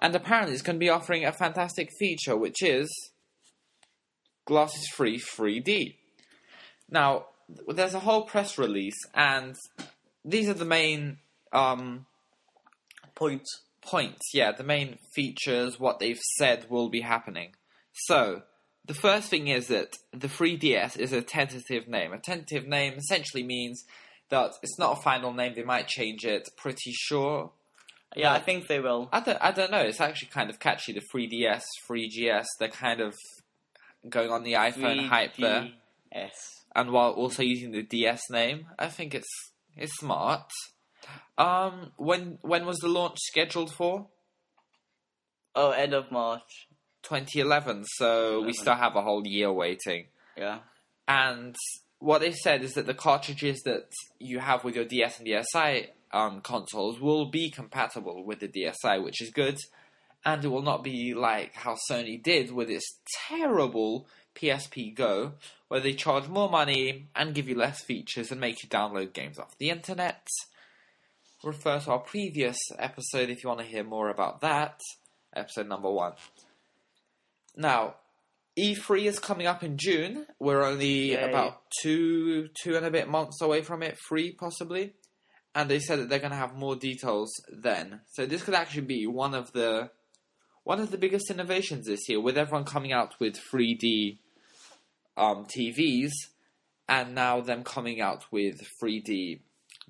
And 0.00 0.14
apparently, 0.14 0.54
it's 0.54 0.62
going 0.62 0.76
to 0.76 0.80
be 0.80 0.88
offering 0.88 1.26
a 1.26 1.32
fantastic 1.32 1.90
feature, 1.98 2.36
which 2.36 2.62
is 2.62 2.88
glasses 4.46 4.88
free 4.88 5.18
3D. 5.20 5.96
Now, 6.90 7.26
there's 7.68 7.94
a 7.94 8.00
whole 8.00 8.22
press 8.22 8.56
release, 8.56 8.98
and 9.14 9.54
these 10.24 10.48
are 10.48 10.54
the 10.54 10.64
main 10.64 11.18
um, 11.52 12.06
Points. 13.14 13.62
points. 13.82 14.30
Yeah, 14.32 14.52
the 14.52 14.64
main 14.64 14.96
features, 15.14 15.78
what 15.78 15.98
they've 15.98 16.20
said 16.38 16.70
will 16.70 16.88
be 16.88 17.00
happening. 17.02 17.54
So, 17.92 18.42
the 18.86 18.94
first 18.94 19.28
thing 19.28 19.48
is 19.48 19.68
that 19.68 19.96
the 20.12 20.28
3DS 20.28 20.96
is 20.96 21.12
a 21.12 21.22
tentative 21.22 21.88
name. 21.88 22.12
A 22.12 22.18
tentative 22.18 22.66
name 22.66 22.94
essentially 22.94 23.42
means 23.42 23.84
that 24.30 24.52
it's 24.62 24.78
not 24.78 24.98
a 24.98 25.02
final 25.02 25.32
name. 25.32 25.54
They 25.54 25.62
might 25.62 25.88
change 25.88 26.24
it. 26.24 26.48
Pretty 26.56 26.92
sure. 26.92 27.50
Yeah, 28.16 28.32
I 28.32 28.40
think 28.40 28.66
they 28.68 28.80
will. 28.80 29.08
I 29.12 29.20
don't. 29.20 29.38
I 29.40 29.52
don't 29.52 29.70
know. 29.70 29.80
It's 29.80 30.00
actually 30.00 30.28
kind 30.28 30.48
of 30.48 30.58
catchy. 30.58 30.92
The 30.92 31.02
3DS, 31.14 31.62
3GS. 31.88 32.46
They're 32.58 32.68
kind 32.68 33.00
of 33.00 33.14
going 34.08 34.30
on 34.30 34.44
the 34.44 34.54
iPhone 34.54 35.06
hype 35.08 35.36
there, 35.36 35.70
3DS. 36.14 36.30
and 36.74 36.90
while 36.90 37.10
also 37.10 37.42
using 37.42 37.72
the 37.72 37.82
DS 37.82 38.22
name, 38.30 38.66
I 38.78 38.88
think 38.88 39.14
it's 39.14 39.28
it's 39.76 39.94
smart. 39.98 40.50
Um, 41.36 41.92
when 41.96 42.38
when 42.40 42.64
was 42.64 42.78
the 42.78 42.88
launch 42.88 43.18
scheduled 43.20 43.72
for? 43.74 44.06
Oh, 45.54 45.70
end 45.70 45.92
of 45.92 46.10
March. 46.10 46.68
2011. 47.02 47.84
So 47.96 48.42
we 48.42 48.52
still 48.52 48.74
have 48.74 48.96
a 48.96 49.02
whole 49.02 49.26
year 49.26 49.52
waiting. 49.52 50.06
Yeah. 50.36 50.58
And 51.06 51.56
what 51.98 52.20
they 52.20 52.32
said 52.32 52.62
is 52.62 52.74
that 52.74 52.86
the 52.86 52.94
cartridges 52.94 53.62
that 53.64 53.90
you 54.18 54.38
have 54.38 54.64
with 54.64 54.76
your 54.76 54.84
DS 54.84 55.18
and 55.18 55.28
DSi 55.28 55.88
um, 56.12 56.40
consoles 56.40 57.00
will 57.00 57.26
be 57.26 57.50
compatible 57.50 58.24
with 58.24 58.40
the 58.40 58.48
DSi, 58.48 59.02
which 59.02 59.22
is 59.22 59.30
good. 59.30 59.58
And 60.24 60.44
it 60.44 60.48
will 60.48 60.62
not 60.62 60.84
be 60.84 61.14
like 61.14 61.54
how 61.54 61.76
Sony 61.90 62.22
did 62.22 62.52
with 62.52 62.68
its 62.70 62.98
terrible 63.28 64.06
PSP 64.34 64.94
Go, 64.94 65.32
where 65.68 65.80
they 65.80 65.92
charge 65.92 66.28
more 66.28 66.50
money 66.50 67.08
and 67.14 67.34
give 67.34 67.48
you 67.48 67.54
less 67.54 67.80
features 67.80 68.30
and 68.30 68.40
make 68.40 68.62
you 68.62 68.68
download 68.68 69.12
games 69.12 69.38
off 69.38 69.56
the 69.58 69.70
internet. 69.70 70.26
Refer 71.42 71.78
to 71.80 71.92
our 71.92 71.98
previous 72.00 72.58
episode 72.78 73.30
if 73.30 73.42
you 73.42 73.48
want 73.48 73.60
to 73.60 73.66
hear 73.66 73.84
more 73.84 74.10
about 74.10 74.40
that, 74.40 74.80
episode 75.34 75.68
number 75.68 75.90
one. 75.90 76.12
Now, 77.58 77.96
E3 78.56 79.06
is 79.06 79.18
coming 79.18 79.48
up 79.48 79.64
in 79.64 79.76
June. 79.76 80.26
We're 80.38 80.62
only 80.62 81.10
Yay. 81.10 81.28
about 81.28 81.62
two, 81.82 82.48
two 82.62 82.76
and 82.76 82.86
a 82.86 82.90
bit 82.90 83.08
months 83.08 83.42
away 83.42 83.62
from 83.62 83.82
it, 83.82 83.98
three 84.08 84.32
possibly. 84.32 84.94
And 85.56 85.68
they 85.68 85.80
said 85.80 85.98
that 85.98 86.08
they're 86.08 86.20
going 86.20 86.30
to 86.30 86.36
have 86.36 86.54
more 86.54 86.76
details 86.76 87.32
then. 87.50 88.00
So 88.12 88.26
this 88.26 88.44
could 88.44 88.54
actually 88.54 88.82
be 88.82 89.06
one 89.08 89.34
of 89.34 89.52
the 89.52 89.90
one 90.62 90.78
of 90.80 90.90
the 90.90 90.98
biggest 90.98 91.30
innovations 91.30 91.86
this 91.86 92.08
year, 92.08 92.20
with 92.20 92.36
everyone 92.36 92.64
coming 92.64 92.92
out 92.92 93.14
with 93.18 93.40
3D 93.52 94.18
um, 95.16 95.46
TVs, 95.46 96.10
and 96.88 97.14
now 97.14 97.40
them 97.40 97.64
coming 97.64 98.00
out 98.00 98.26
with 98.30 98.60
3D 98.80 99.40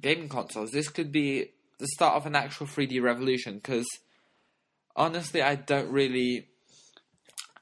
gaming 0.01 0.29
consoles. 0.29 0.71
This 0.71 0.89
could 0.89 1.11
be 1.13 1.51
the 1.79 1.89
start 1.89 2.15
of 2.15 2.27
an 2.27 2.37
actual 2.37 2.67
3D 2.67 3.03
revolution. 3.03 3.57
Because 3.57 3.87
honestly, 4.95 5.43
I 5.43 5.57
don't 5.57 5.91
really 5.91 6.47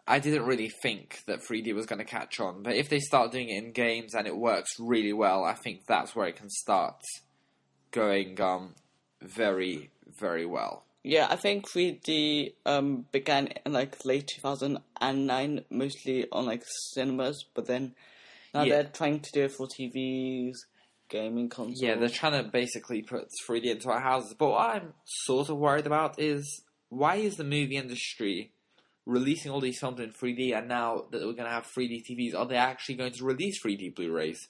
I 0.08 0.18
didn't 0.20 0.44
really 0.46 0.70
think 0.82 1.20
that 1.26 1.40
3D 1.40 1.74
was 1.74 1.86
going 1.86 1.98
to 1.98 2.04
catch 2.04 2.38
on, 2.38 2.62
but 2.62 2.74
if 2.76 2.88
they 2.88 3.00
start 3.00 3.32
doing 3.32 3.48
it 3.48 3.62
in 3.64 3.72
games 3.72 4.14
and 4.14 4.26
it 4.26 4.36
works 4.36 4.70
really 4.78 5.12
well, 5.12 5.44
I 5.44 5.54
think 5.54 5.86
that's 5.86 6.14
where 6.14 6.28
it 6.28 6.36
can 6.36 6.48
start 6.48 7.02
going 7.90 8.40
um, 8.40 8.74
very, 9.20 9.90
very 10.18 10.46
well. 10.46 10.84
Yeah, 11.02 11.26
I 11.30 11.36
think 11.36 11.68
3D 11.68 12.54
um, 12.66 13.06
began 13.12 13.48
in 13.64 13.72
like 13.72 14.04
late 14.04 14.28
2009, 14.28 15.64
mostly 15.70 16.26
on 16.30 16.46
like 16.46 16.62
cinemas, 16.92 17.44
but 17.54 17.66
then 17.66 17.94
now 18.54 18.62
Yeah. 18.64 18.74
they're 18.82 18.90
trying 18.92 19.20
to 19.20 19.30
do 19.32 19.44
it 19.44 19.52
for 19.52 19.66
TVs, 19.68 20.54
gaming 21.08 21.48
consoles. 21.48 21.80
Yeah, 21.80 21.94
they're 21.96 22.08
trying 22.08 22.44
to 22.44 22.50
basically 22.50 23.02
put 23.02 23.28
3D 23.48 23.66
into 23.66 23.88
our 23.90 24.00
houses, 24.00 24.34
but 24.38 24.48
what 24.50 24.70
I'm 24.76 24.94
sort 25.04 25.48
of 25.48 25.58
worried 25.58 25.86
about 25.86 26.18
is 26.20 26.62
why 26.88 27.16
is 27.16 27.36
the 27.36 27.44
movie 27.44 27.76
industry 27.76 28.52
releasing 29.06 29.52
all 29.52 29.60
these 29.60 29.78
films 29.78 30.00
in 30.00 30.10
3D 30.10 30.56
and 30.56 30.68
now 30.68 31.04
that 31.10 31.20
we're 31.20 31.32
going 31.32 31.44
to 31.44 31.50
have 31.50 31.66
3D 31.66 32.02
TVs, 32.10 32.34
are 32.34 32.46
they 32.46 32.56
actually 32.56 32.96
going 32.96 33.12
to 33.12 33.24
release 33.24 33.62
3D 33.64 33.94
Blu-rays? 33.94 34.48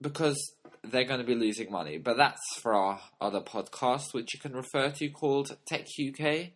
Because 0.00 0.38
they're 0.82 1.04
going 1.04 1.20
to 1.20 1.26
be 1.26 1.34
losing 1.34 1.70
money. 1.70 1.98
But 1.98 2.16
that's 2.16 2.42
for 2.60 2.74
our 2.74 3.00
other 3.20 3.40
podcast, 3.40 4.12
which 4.12 4.34
you 4.34 4.40
can 4.40 4.52
refer 4.52 4.90
to 4.90 5.08
called 5.10 5.56
Tech 5.66 5.82
UK. 5.82 6.18
You 6.18 6.50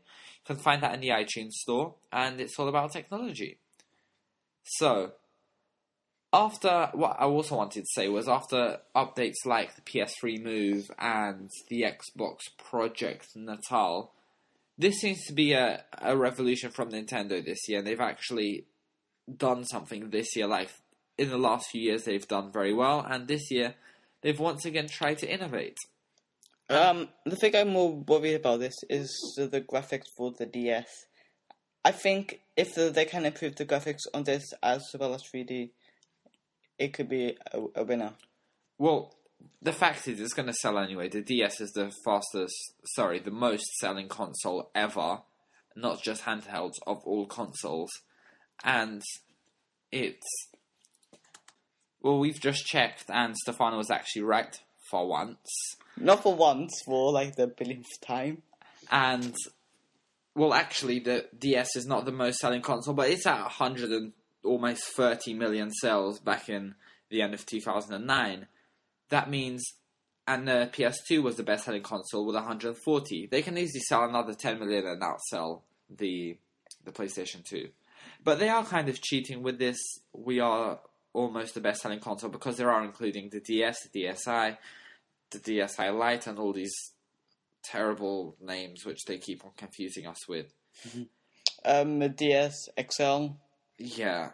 can 0.46 0.56
find 0.56 0.82
that 0.82 0.94
in 0.94 1.00
the 1.00 1.10
iTunes 1.10 1.52
store, 1.52 1.94
and 2.10 2.40
it's 2.40 2.58
all 2.58 2.68
about 2.68 2.92
technology. 2.92 3.58
So, 4.64 5.12
after 6.32 6.90
what 6.92 7.16
I 7.18 7.24
also 7.24 7.56
wanted 7.56 7.84
to 7.84 7.90
say 7.92 8.08
was 8.08 8.28
after 8.28 8.78
updates 8.94 9.44
like 9.44 9.74
the 9.74 9.82
PS3 9.82 10.42
Move 10.42 10.90
and 10.98 11.50
the 11.68 11.82
Xbox 11.82 12.42
Project 12.56 13.28
Natal, 13.34 14.12
this 14.80 14.96
seems 14.96 15.24
to 15.26 15.34
be 15.34 15.52
a, 15.52 15.84
a 16.00 16.16
revolution 16.16 16.70
from 16.70 16.90
Nintendo 16.90 17.44
this 17.44 17.68
year. 17.68 17.78
And 17.78 17.86
they've 17.86 18.00
actually 18.00 18.64
done 19.36 19.64
something 19.64 20.08
this 20.08 20.34
year, 20.34 20.46
like 20.46 20.70
in 21.18 21.28
the 21.28 21.38
last 21.38 21.68
few 21.70 21.82
years, 21.82 22.04
they've 22.04 22.26
done 22.26 22.50
very 22.50 22.72
well, 22.72 23.04
and 23.06 23.28
this 23.28 23.50
year 23.50 23.74
they've 24.22 24.38
once 24.38 24.64
again 24.64 24.88
tried 24.88 25.18
to 25.18 25.30
innovate. 25.30 25.76
Um, 26.70 27.10
the 27.26 27.36
thing 27.36 27.54
I'm 27.54 27.68
more 27.68 27.92
worried 27.92 28.36
about 28.36 28.60
this 28.60 28.74
is 28.88 29.10
the, 29.36 29.60
graphics 29.60 30.06
for 30.16 30.32
the 30.32 30.46
DS. 30.46 30.86
I 31.84 31.90
think 31.90 32.40
if 32.56 32.74
they 32.74 33.04
can 33.04 33.26
improve 33.26 33.56
the 33.56 33.66
graphics 33.66 34.06
on 34.14 34.24
this 34.24 34.54
as 34.62 34.82
well 34.98 35.12
as 35.12 35.22
3D, 35.24 35.70
it 36.78 36.94
could 36.94 37.08
be 37.08 37.36
a, 37.52 37.60
a 37.74 37.84
winner. 37.84 38.14
Well, 38.78 39.14
the 39.62 39.72
fact 39.72 40.08
is, 40.08 40.20
it's 40.20 40.32
going 40.32 40.48
to 40.48 40.54
sell 40.54 40.78
anyway. 40.78 41.08
The 41.08 41.20
DS 41.20 41.60
is 41.60 41.72
the 41.72 41.92
fastest, 42.04 42.54
sorry, 42.94 43.18
the 43.18 43.30
most 43.30 43.66
selling 43.78 44.08
console 44.08 44.70
ever, 44.74 45.18
not 45.76 46.02
just 46.02 46.24
handhelds, 46.24 46.74
of 46.86 47.02
all 47.04 47.26
consoles. 47.26 47.90
And 48.64 49.02
it's. 49.92 50.26
Well, 52.02 52.18
we've 52.18 52.40
just 52.40 52.64
checked, 52.64 53.04
and 53.10 53.36
Stefano 53.36 53.76
was 53.76 53.90
actually 53.90 54.22
right 54.22 54.58
for 54.90 55.06
once. 55.06 55.76
Not 55.98 56.22
for 56.22 56.34
once, 56.34 56.72
for 56.86 57.12
like 57.12 57.36
the 57.36 57.46
billionth 57.46 58.00
time. 58.00 58.42
And. 58.90 59.34
Well, 60.34 60.54
actually, 60.54 61.00
the 61.00 61.26
DS 61.36 61.76
is 61.76 61.86
not 61.86 62.04
the 62.04 62.12
most 62.12 62.38
selling 62.38 62.62
console, 62.62 62.94
but 62.94 63.10
it's 63.10 63.26
at 63.26 63.40
100 63.40 63.90
and 63.90 64.12
almost 64.44 64.84
30 64.96 65.34
million 65.34 65.70
sales 65.72 66.20
back 66.20 66.48
in 66.48 66.76
the 67.10 67.20
end 67.20 67.34
of 67.34 67.44
2009. 67.44 68.46
That 69.10 69.30
means, 69.30 69.64
and 70.26 70.48
the 70.48 70.70
PS2 70.72 71.22
was 71.22 71.36
the 71.36 71.42
best 71.42 71.64
selling 71.64 71.82
console 71.82 72.26
with 72.26 72.34
140. 72.34 73.28
They 73.30 73.42
can 73.42 73.58
easily 73.58 73.80
sell 73.80 74.04
another 74.04 74.34
10 74.34 74.58
million 74.58 74.86
and 74.86 75.02
outsell 75.02 75.62
the 75.88 76.38
the 76.84 76.92
PlayStation 76.92 77.44
2. 77.44 77.68
But 78.22 78.38
they 78.38 78.48
are 78.48 78.64
kind 78.64 78.88
of 78.88 79.00
cheating 79.00 79.42
with 79.42 79.58
this. 79.58 79.78
We 80.12 80.40
are 80.40 80.80
almost 81.12 81.54
the 81.54 81.60
best 81.60 81.82
selling 81.82 82.00
console 82.00 82.30
because 82.30 82.56
they 82.56 82.64
are 82.64 82.84
including 82.84 83.30
the 83.30 83.40
DS, 83.40 83.88
the 83.88 84.04
DSi, 84.04 84.56
the 85.30 85.38
DSi 85.38 85.98
Lite, 85.98 86.26
and 86.26 86.38
all 86.38 86.52
these 86.52 86.74
terrible 87.62 88.36
names 88.40 88.84
which 88.84 89.04
they 89.04 89.18
keep 89.18 89.44
on 89.44 89.50
confusing 89.56 90.06
us 90.06 90.28
with. 90.28 90.52
Um, 91.64 91.98
the 91.98 92.08
DS 92.08 92.68
XL. 92.90 93.26
Yeah. 93.78 94.30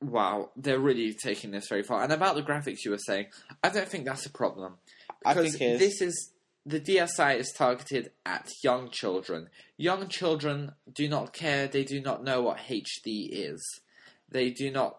Wow, 0.00 0.50
they're 0.56 0.78
really 0.78 1.14
taking 1.14 1.50
this 1.50 1.68
very 1.68 1.82
far. 1.82 2.02
And 2.02 2.12
about 2.12 2.34
the 2.36 2.42
graphics 2.42 2.84
you 2.84 2.90
were 2.90 2.98
saying, 2.98 3.26
I 3.62 3.68
don't 3.68 3.88
think 3.88 4.04
that's 4.04 4.26
a 4.26 4.30
problem. 4.30 4.74
I 5.24 5.34
Because 5.34 5.52
think 5.52 5.62
it 5.62 5.64
is. 5.74 5.78
this 5.80 6.00
is 6.02 6.30
the 6.66 6.80
DSi 6.80 7.36
is 7.38 7.52
targeted 7.56 8.10
at 8.26 8.50
young 8.62 8.90
children. 8.90 9.48
Young 9.76 10.08
children 10.08 10.72
do 10.92 11.08
not 11.08 11.32
care. 11.32 11.66
They 11.66 11.84
do 11.84 12.00
not 12.00 12.22
know 12.22 12.42
what 12.42 12.58
HD 12.58 13.28
is. 13.30 13.62
They 14.30 14.50
do 14.50 14.70
not 14.70 14.98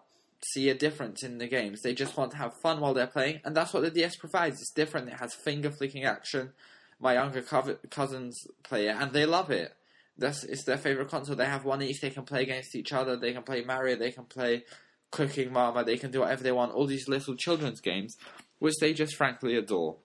see 0.52 0.68
a 0.68 0.74
difference 0.74 1.22
in 1.22 1.38
the 1.38 1.46
games. 1.46 1.82
They 1.82 1.94
just 1.94 2.16
want 2.16 2.32
to 2.32 2.38
have 2.38 2.54
fun 2.62 2.80
while 2.80 2.94
they're 2.94 3.06
playing, 3.06 3.40
and 3.44 3.56
that's 3.56 3.72
what 3.72 3.82
the 3.82 3.90
DS 3.90 4.16
provides. 4.16 4.56
It's 4.60 4.72
different. 4.72 5.08
It 5.08 5.20
has 5.20 5.34
finger 5.34 5.70
flicking 5.70 6.04
action. 6.04 6.52
My 6.98 7.14
younger 7.14 7.42
co- 7.42 7.76
cousins 7.90 8.42
play 8.62 8.88
it, 8.88 8.96
and 8.98 9.12
they 9.12 9.24
love 9.26 9.50
it. 9.50 9.72
That's 10.18 10.44
it's 10.44 10.64
their 10.64 10.76
favorite 10.76 11.08
console. 11.08 11.36
They 11.36 11.46
have 11.46 11.64
one 11.64 11.82
each. 11.82 12.00
They 12.00 12.10
can 12.10 12.24
play 12.24 12.42
against 12.42 12.74
each 12.74 12.92
other. 12.92 13.16
They 13.16 13.32
can 13.32 13.42
play 13.42 13.62
Mario. 13.62 13.96
They 13.96 14.10
can 14.10 14.24
play 14.24 14.64
Cooking 15.10 15.52
Mama. 15.52 15.84
They 15.84 15.96
can 15.96 16.10
do 16.10 16.20
whatever 16.20 16.42
they 16.42 16.52
want. 16.52 16.72
All 16.72 16.86
these 16.86 17.08
little 17.08 17.36
children's 17.36 17.80
games, 17.80 18.16
which 18.58 18.74
they 18.80 18.92
just 18.92 19.16
frankly 19.16 19.56
adore. 19.56 19.96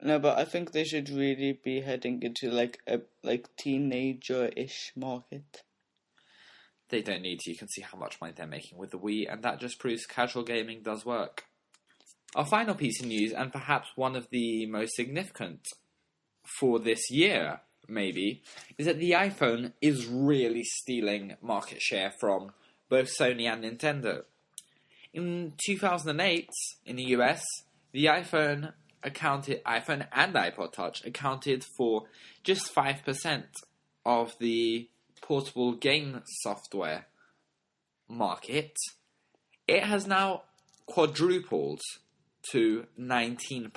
No, 0.00 0.18
but 0.18 0.38
I 0.38 0.44
think 0.44 0.72
they 0.72 0.84
should 0.84 1.08
really 1.08 1.58
be 1.64 1.80
heading 1.80 2.22
into 2.22 2.50
like 2.50 2.78
a 2.86 3.00
like 3.22 3.48
teenager-ish 3.56 4.92
market. 4.96 5.62
They 6.90 7.00
don't 7.00 7.22
need 7.22 7.40
to. 7.40 7.50
You 7.50 7.56
can 7.56 7.68
see 7.68 7.80
how 7.80 7.98
much 7.98 8.20
money 8.20 8.34
they're 8.36 8.46
making 8.46 8.76
with 8.76 8.90
the 8.90 8.98
Wii, 8.98 9.32
and 9.32 9.42
that 9.42 9.60
just 9.60 9.78
proves 9.78 10.06
casual 10.06 10.42
gaming 10.42 10.82
does 10.82 11.06
work. 11.06 11.44
Our 12.36 12.44
final 12.44 12.74
piece 12.74 13.00
of 13.00 13.06
news, 13.06 13.32
and 13.32 13.52
perhaps 13.52 13.88
one 13.96 14.16
of 14.16 14.28
the 14.30 14.66
most 14.66 14.94
significant 14.94 15.68
for 16.58 16.78
this 16.78 17.10
year, 17.10 17.60
maybe, 17.88 18.42
is 18.76 18.86
that 18.86 18.98
the 18.98 19.12
iPhone 19.12 19.72
is 19.80 20.06
really 20.06 20.64
stealing 20.64 21.36
market 21.40 21.80
share 21.80 22.12
from 22.20 22.52
both 22.88 23.08
Sony 23.18 23.50
and 23.50 23.64
Nintendo. 23.64 24.24
In 25.14 25.52
2008, 25.64 26.50
in 26.86 26.96
the 26.96 27.04
US, 27.18 27.44
the 27.92 28.06
iPhone 28.06 28.72
accounted 29.04 29.62
iPhone 29.62 30.08
and 30.12 30.34
iPod 30.34 30.72
Touch 30.72 31.04
accounted 31.04 31.64
for 31.78 32.06
just 32.42 32.74
5% 32.74 33.44
of 34.04 34.34
the 34.40 34.88
portable 35.22 35.74
game 35.74 36.20
software 36.42 37.06
market. 38.08 38.76
It 39.68 39.84
has 39.84 40.08
now 40.08 40.42
quadrupled 40.86 41.80
to 42.50 42.86
19%. 42.98 43.70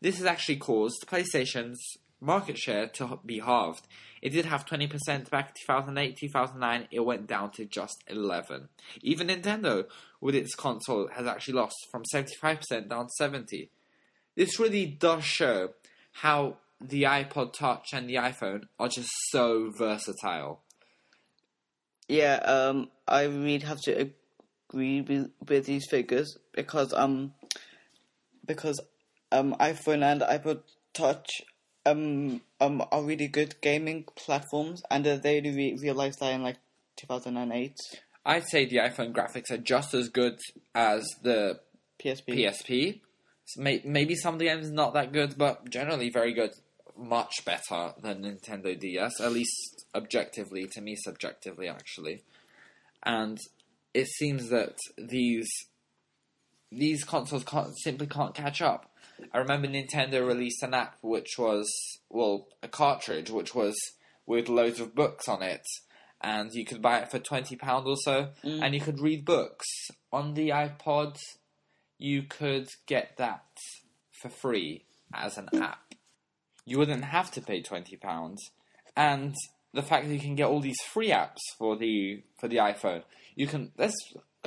This 0.00 0.18
has 0.18 0.26
actually 0.26 0.56
caused 0.56 1.06
PlayStation's 1.06 1.80
market 2.20 2.58
share 2.58 2.88
to 2.88 3.20
be 3.24 3.38
halved. 3.38 3.86
It 4.22 4.30
did 4.30 4.46
have 4.46 4.66
20% 4.66 5.30
back 5.30 5.48
in 5.48 5.54
2008, 5.66 6.16
2009, 6.16 6.88
it 6.90 7.00
went 7.00 7.26
down 7.26 7.50
to 7.52 7.64
just 7.64 8.02
11. 8.08 8.68
Even 9.02 9.28
Nintendo, 9.28 9.86
with 10.20 10.34
its 10.34 10.54
console, 10.54 11.08
has 11.08 11.26
actually 11.26 11.54
lost 11.54 11.76
from 11.90 12.02
75% 12.12 12.88
down 12.88 13.06
to 13.06 13.12
70. 13.16 13.70
This 14.34 14.58
really 14.58 14.86
does 14.86 15.24
show 15.24 15.70
how 16.12 16.56
the 16.80 17.04
iPod 17.04 17.52
Touch 17.52 17.88
and 17.92 18.08
the 18.08 18.14
iPhone 18.14 18.64
are 18.78 18.88
just 18.88 19.10
so 19.30 19.70
versatile. 19.76 20.60
Yeah, 22.08 22.36
um, 22.36 22.90
I 23.08 23.24
really 23.24 23.64
have 23.66 23.80
to 23.82 24.10
agree 24.72 25.00
with, 25.00 25.30
with 25.48 25.66
these 25.66 25.86
figures 25.88 26.36
because 26.52 26.92
um, 26.92 27.32
because 28.44 28.80
um, 29.32 29.56
iPhone 29.58 30.02
and 30.02 30.20
iPod 30.20 30.60
Touch 30.92 31.42
um 31.86 32.42
um 32.60 32.84
are 32.92 33.02
really 33.02 33.28
good 33.28 33.54
gaming 33.62 34.04
platforms, 34.16 34.82
and 34.90 35.06
uh, 35.06 35.16
they 35.16 35.40
re- 35.40 35.78
realized 35.80 36.20
that 36.20 36.32
in 36.32 36.42
like 36.42 36.58
2008 36.96 37.76
I'd 38.26 38.48
say 38.48 38.66
the 38.66 38.78
iPhone 38.78 39.12
graphics 39.12 39.52
are 39.52 39.58
just 39.58 39.94
as 39.94 40.08
good 40.08 40.40
as 40.74 41.06
the 41.22 41.60
PSP. 42.02 42.26
PSP. 42.26 43.00
So 43.44 43.62
may- 43.62 43.82
maybe 43.84 44.16
some 44.16 44.34
of 44.34 44.40
the 44.40 44.46
games 44.46 44.68
not 44.70 44.94
that 44.94 45.12
good, 45.12 45.38
but 45.38 45.70
generally 45.70 46.10
very 46.10 46.34
good. 46.34 46.50
Much 46.98 47.44
better 47.44 47.92
than 48.02 48.22
Nintendo 48.22 48.78
DS, 48.78 49.20
at 49.20 49.30
least 49.30 49.84
objectively, 49.94 50.66
to 50.72 50.80
me, 50.80 50.96
subjectively, 50.96 51.68
actually. 51.68 52.22
And 53.04 53.38
it 53.94 54.08
seems 54.08 54.48
that 54.48 54.76
these 54.98 55.48
these 56.72 57.04
consoles 57.04 57.44
can't, 57.44 57.78
simply 57.78 58.08
can't 58.08 58.34
catch 58.34 58.60
up. 58.60 58.90
I 59.32 59.38
remember 59.38 59.68
Nintendo 59.68 60.26
released 60.26 60.62
an 60.62 60.74
app 60.74 60.96
which 61.02 61.36
was, 61.38 61.68
well, 62.10 62.48
a 62.62 62.68
cartridge 62.68 63.30
which 63.30 63.54
was 63.54 63.76
with 64.26 64.48
loads 64.48 64.80
of 64.80 64.94
books 64.94 65.28
on 65.28 65.42
it, 65.42 65.66
and 66.20 66.50
you 66.52 66.64
could 66.64 66.82
buy 66.82 66.98
it 66.98 67.10
for 67.10 67.18
twenty 67.18 67.56
pound 67.56 67.86
or 67.86 67.96
so, 67.96 68.30
Mm. 68.44 68.62
and 68.62 68.74
you 68.74 68.80
could 68.80 69.00
read 69.00 69.24
books 69.24 69.66
on 70.12 70.34
the 70.34 70.48
iPod. 70.50 71.18
You 71.98 72.22
could 72.24 72.68
get 72.86 73.16
that 73.16 73.44
for 74.20 74.28
free 74.28 74.84
as 75.14 75.38
an 75.38 75.48
app. 75.54 75.94
You 76.64 76.78
wouldn't 76.78 77.04
have 77.04 77.30
to 77.32 77.40
pay 77.40 77.62
twenty 77.62 77.96
pounds, 77.96 78.50
and 78.96 79.34
the 79.72 79.82
fact 79.82 80.08
that 80.08 80.14
you 80.14 80.20
can 80.20 80.34
get 80.34 80.46
all 80.48 80.60
these 80.60 80.80
free 80.92 81.10
apps 81.10 81.38
for 81.58 81.76
the 81.76 82.22
for 82.38 82.48
the 82.48 82.56
iPhone, 82.56 83.02
you 83.34 83.46
can. 83.46 83.72
A, 83.78 83.90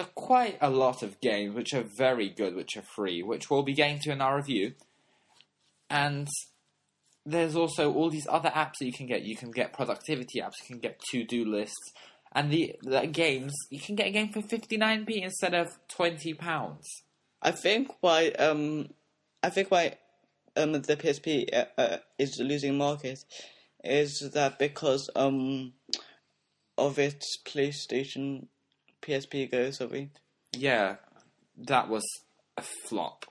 quite 0.06 0.58
a 0.62 0.70
lot 0.70 1.04
of 1.04 1.20
games 1.22 1.56
which 1.56 1.74
are 1.74 1.84
very 1.84 2.30
good, 2.30 2.56
which 2.56 2.78
are 2.78 2.84
free, 2.96 3.24
which 3.24 3.50
we'll 3.50 3.64
be 3.64 3.74
getting 3.74 4.00
to 4.00 4.12
in 4.12 4.22
our 4.22 4.38
review, 4.38 4.74
and 5.90 6.28
there's 7.26 7.56
also 7.56 7.94
all 7.94 8.10
these 8.10 8.28
other 8.30 8.50
apps 8.50 8.76
that 8.80 8.86
you 8.86 8.94
can 8.94 9.08
get. 9.08 9.24
You 9.24 9.36
can 9.36 9.52
get 9.52 9.74
productivity 9.74 10.40
apps. 10.40 10.54
You 10.62 10.68
can 10.68 10.80
get 10.80 11.00
to 11.12 11.24
do 11.24 11.46
lists. 11.46 11.94
And 12.32 12.52
the, 12.52 12.76
the 12.84 13.08
games, 13.08 13.54
you 13.70 13.80
can 13.80 13.96
get 13.96 14.08
a 14.08 14.12
game 14.12 14.32
for 14.32 14.42
59p 14.42 15.24
instead 15.24 15.54
of 15.54 15.68
£20. 15.90 16.84
I 17.42 17.52
think 17.52 17.90
why 18.02 18.30
um 18.32 18.90
I 19.42 19.50
think 19.50 19.72
why 19.72 19.98
um 20.58 20.74
the 20.74 20.98
PSP 20.98 21.48
uh, 21.54 21.66
uh, 21.78 21.98
is 22.18 22.40
losing 22.40 22.78
market 22.78 23.24
is 23.84 24.30
that 24.34 24.60
because 24.60 25.10
um 25.16 25.74
of 26.78 27.00
its 27.00 27.38
PlayStation 27.46 28.48
PSP 29.02 29.52
Go 29.52 29.72
sorry. 29.72 30.10
Yeah, 30.54 30.96
that 31.58 31.90
was 31.90 32.04
a 32.58 32.64
flop, 32.88 33.26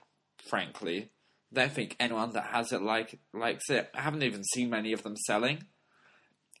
frankly. 0.49 1.09
Don't 1.51 1.71
think 1.71 1.95
anyone 1.99 2.31
that 2.33 2.45
has 2.51 2.71
it 2.71 2.81
like 2.81 3.19
likes 3.33 3.69
it. 3.69 3.89
I 3.95 4.01
haven't 4.01 4.23
even 4.23 4.43
seen 4.43 4.69
many 4.69 4.93
of 4.93 5.03
them 5.03 5.15
selling. 5.17 5.63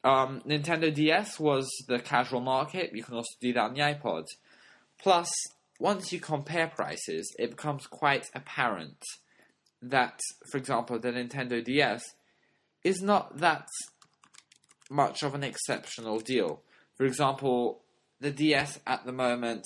Um, 0.03 0.41
Nintendo 0.47 0.93
DS 0.93 1.39
was 1.39 1.69
the 1.87 1.99
casual 1.99 2.41
market. 2.41 2.91
You 2.93 3.03
can 3.03 3.15
also 3.15 3.35
do 3.41 3.53
that 3.53 3.59
on 3.59 3.73
the 3.73 3.81
iPod. 3.81 4.25
Plus, 5.01 5.29
once 5.79 6.11
you 6.11 6.19
compare 6.19 6.67
prices, 6.67 7.33
it 7.37 7.51
becomes 7.51 7.85
quite 7.87 8.25
apparent 8.33 9.03
that, 9.81 10.19
for 10.51 10.57
example, 10.57 10.99
the 10.99 11.11
Nintendo 11.11 11.63
DS 11.63 12.03
is 12.83 13.01
not 13.01 13.37
that 13.37 13.67
much 14.89 15.23
of 15.23 15.35
an 15.35 15.43
exceptional 15.43 16.19
deal. 16.19 16.61
For 16.95 17.05
example, 17.05 17.81
the 18.19 18.31
DS 18.31 18.79
at 18.85 19.05
the 19.05 19.11
moment 19.11 19.65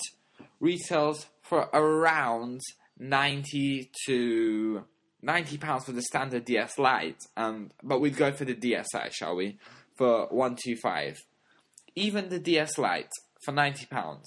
retails 0.60 1.26
for 1.42 1.68
around 1.72 2.60
90 2.98 3.90
to 4.06 4.84
90 5.22 5.58
pounds 5.58 5.84
for 5.84 5.92
the 5.92 6.02
standard 6.02 6.44
DS 6.44 6.78
Lite, 6.78 7.18
um, 7.36 7.70
but 7.82 8.00
we'd 8.00 8.16
go 8.16 8.30
for 8.32 8.44
the 8.44 8.54
DSi, 8.54 9.10
shall 9.12 9.34
we? 9.34 9.58
For 9.96 10.26
125. 10.28 11.18
Even 11.96 12.28
the 12.28 12.38
DS 12.38 12.78
Lite 12.78 13.10
for 13.44 13.52
90 13.52 13.86
pounds 13.86 14.26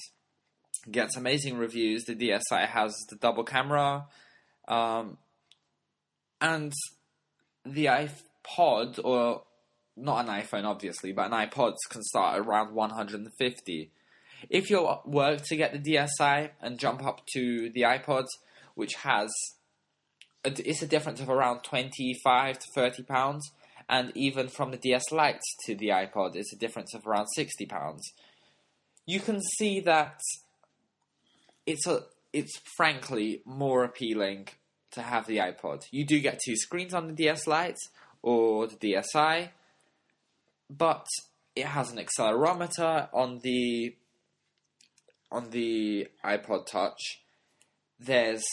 gets 0.89 1.15
amazing 1.15 1.57
reviews. 1.57 2.03
The 2.05 2.15
DSi 2.15 2.67
has 2.67 2.95
the 3.09 3.15
double 3.15 3.43
camera, 3.43 4.07
um, 4.67 5.17
and 6.41 6.73
the 7.65 7.85
iPod, 7.85 8.99
or 9.03 9.43
not 9.95 10.27
an 10.27 10.41
iPhone 10.41 10.65
obviously, 10.65 11.11
but 11.11 11.31
an 11.31 11.47
iPod 11.47 11.73
can 11.89 12.03
start 12.03 12.39
around 12.39 12.73
150. 12.73 13.91
If 14.49 14.69
you 14.69 14.87
were 15.05 15.37
to 15.37 15.55
get 15.55 15.71
the 15.71 15.79
DSi 15.79 16.49
and 16.61 16.79
jump 16.79 17.03
up 17.05 17.21
to 17.33 17.69
the 17.73 17.81
iPod, 17.81 18.25
which 18.75 18.95
has 18.95 19.29
a, 20.43 20.69
it's 20.69 20.81
a 20.81 20.87
difference 20.87 21.19
of 21.19 21.29
around 21.29 21.63
25 21.63 22.59
to 22.59 22.65
30 22.75 23.03
pounds, 23.03 23.51
and 23.89 24.11
even 24.15 24.47
from 24.47 24.71
the 24.71 24.77
DS 24.77 25.11
Lite 25.11 25.41
to 25.65 25.75
the 25.75 25.89
iPod, 25.89 26.35
it's 26.35 26.53
a 26.53 26.57
difference 26.57 26.93
of 26.93 27.07
around 27.07 27.27
60 27.35 27.65
pounds. 27.65 28.03
You 29.05 29.19
can 29.19 29.41
see 29.41 29.79
that 29.81 30.19
it's 31.65 31.87
a 31.87 32.03
it's 32.33 32.59
frankly 32.75 33.41
more 33.45 33.83
appealing 33.83 34.49
to 34.91 35.01
have 35.01 35.25
the 35.27 35.37
iPod. 35.37 35.85
You 35.91 36.05
do 36.05 36.19
get 36.19 36.39
two 36.43 36.55
screens 36.55 36.93
on 36.93 37.07
the 37.07 37.13
DS 37.13 37.47
Lite 37.47 37.77
or 38.21 38.67
the 38.67 38.75
DSi, 38.75 39.49
but 40.69 41.05
it 41.55 41.65
has 41.65 41.91
an 41.91 41.97
accelerometer 41.97 43.07
on 43.13 43.39
the 43.39 43.95
on 45.31 45.49
the 45.49 46.07
iPod 46.23 46.65
Touch. 46.67 47.21
There's 47.99 48.43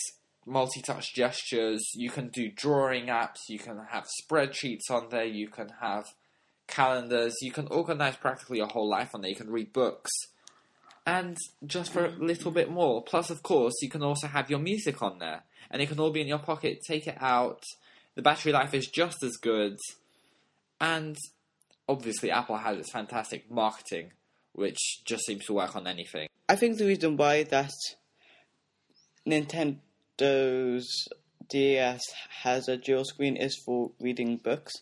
multi-touch 0.46 1.14
gestures. 1.14 1.82
You 1.94 2.10
can 2.10 2.28
do 2.28 2.50
drawing 2.50 3.06
apps. 3.06 3.48
You 3.48 3.58
can 3.58 3.80
have 3.90 4.06
spreadsheets 4.22 4.90
on 4.90 5.08
there. 5.10 5.24
You 5.24 5.48
can 5.48 5.70
have 5.80 6.04
calendars. 6.66 7.34
You 7.40 7.52
can 7.52 7.66
organize 7.68 8.16
practically 8.16 8.58
your 8.58 8.66
whole 8.68 8.88
life 8.88 9.14
on 9.14 9.20
there. 9.20 9.30
You 9.30 9.36
can 9.36 9.50
read 9.50 9.72
books. 9.72 10.10
and 11.06 11.36
just 11.66 11.92
for 11.92 12.06
a 12.06 12.10
little 12.10 12.50
bit 12.50 12.70
more. 12.70 13.02
Plus, 13.02 13.30
of 13.30 13.42
course, 13.42 13.74
you 13.82 13.90
can 13.90 14.02
also 14.02 14.26
have 14.26 14.50
your 14.50 14.58
music 14.58 15.02
on 15.02 15.18
there, 15.18 15.42
and 15.70 15.82
it 15.82 15.88
can 15.88 16.00
all 16.00 16.10
be 16.10 16.20
in 16.20 16.26
your 16.26 16.38
pocket. 16.38 16.78
Take 16.86 17.06
it 17.06 17.18
out. 17.20 17.62
The 18.14 18.22
battery 18.22 18.52
life 18.52 18.74
is 18.74 18.86
just 18.86 19.22
as 19.22 19.36
good, 19.36 19.78
and 20.80 21.16
obviously, 21.88 22.30
Apple 22.30 22.56
has 22.56 22.78
its 22.78 22.92
fantastic 22.92 23.50
marketing, 23.50 24.12
which 24.52 24.78
just 25.04 25.26
seems 25.26 25.44
to 25.46 25.52
work 25.52 25.74
on 25.76 25.86
anything. 25.86 26.28
I 26.46 26.56
think 26.56 26.76
the 26.76 26.86
reason 26.86 27.16
why 27.16 27.44
that 27.44 27.72
Nintendo's 29.26 31.08
DS 31.48 32.02
has 32.42 32.68
a 32.68 32.76
dual 32.76 33.04
screen 33.04 33.36
is 33.36 33.56
for 33.64 33.92
reading 33.98 34.36
books, 34.36 34.74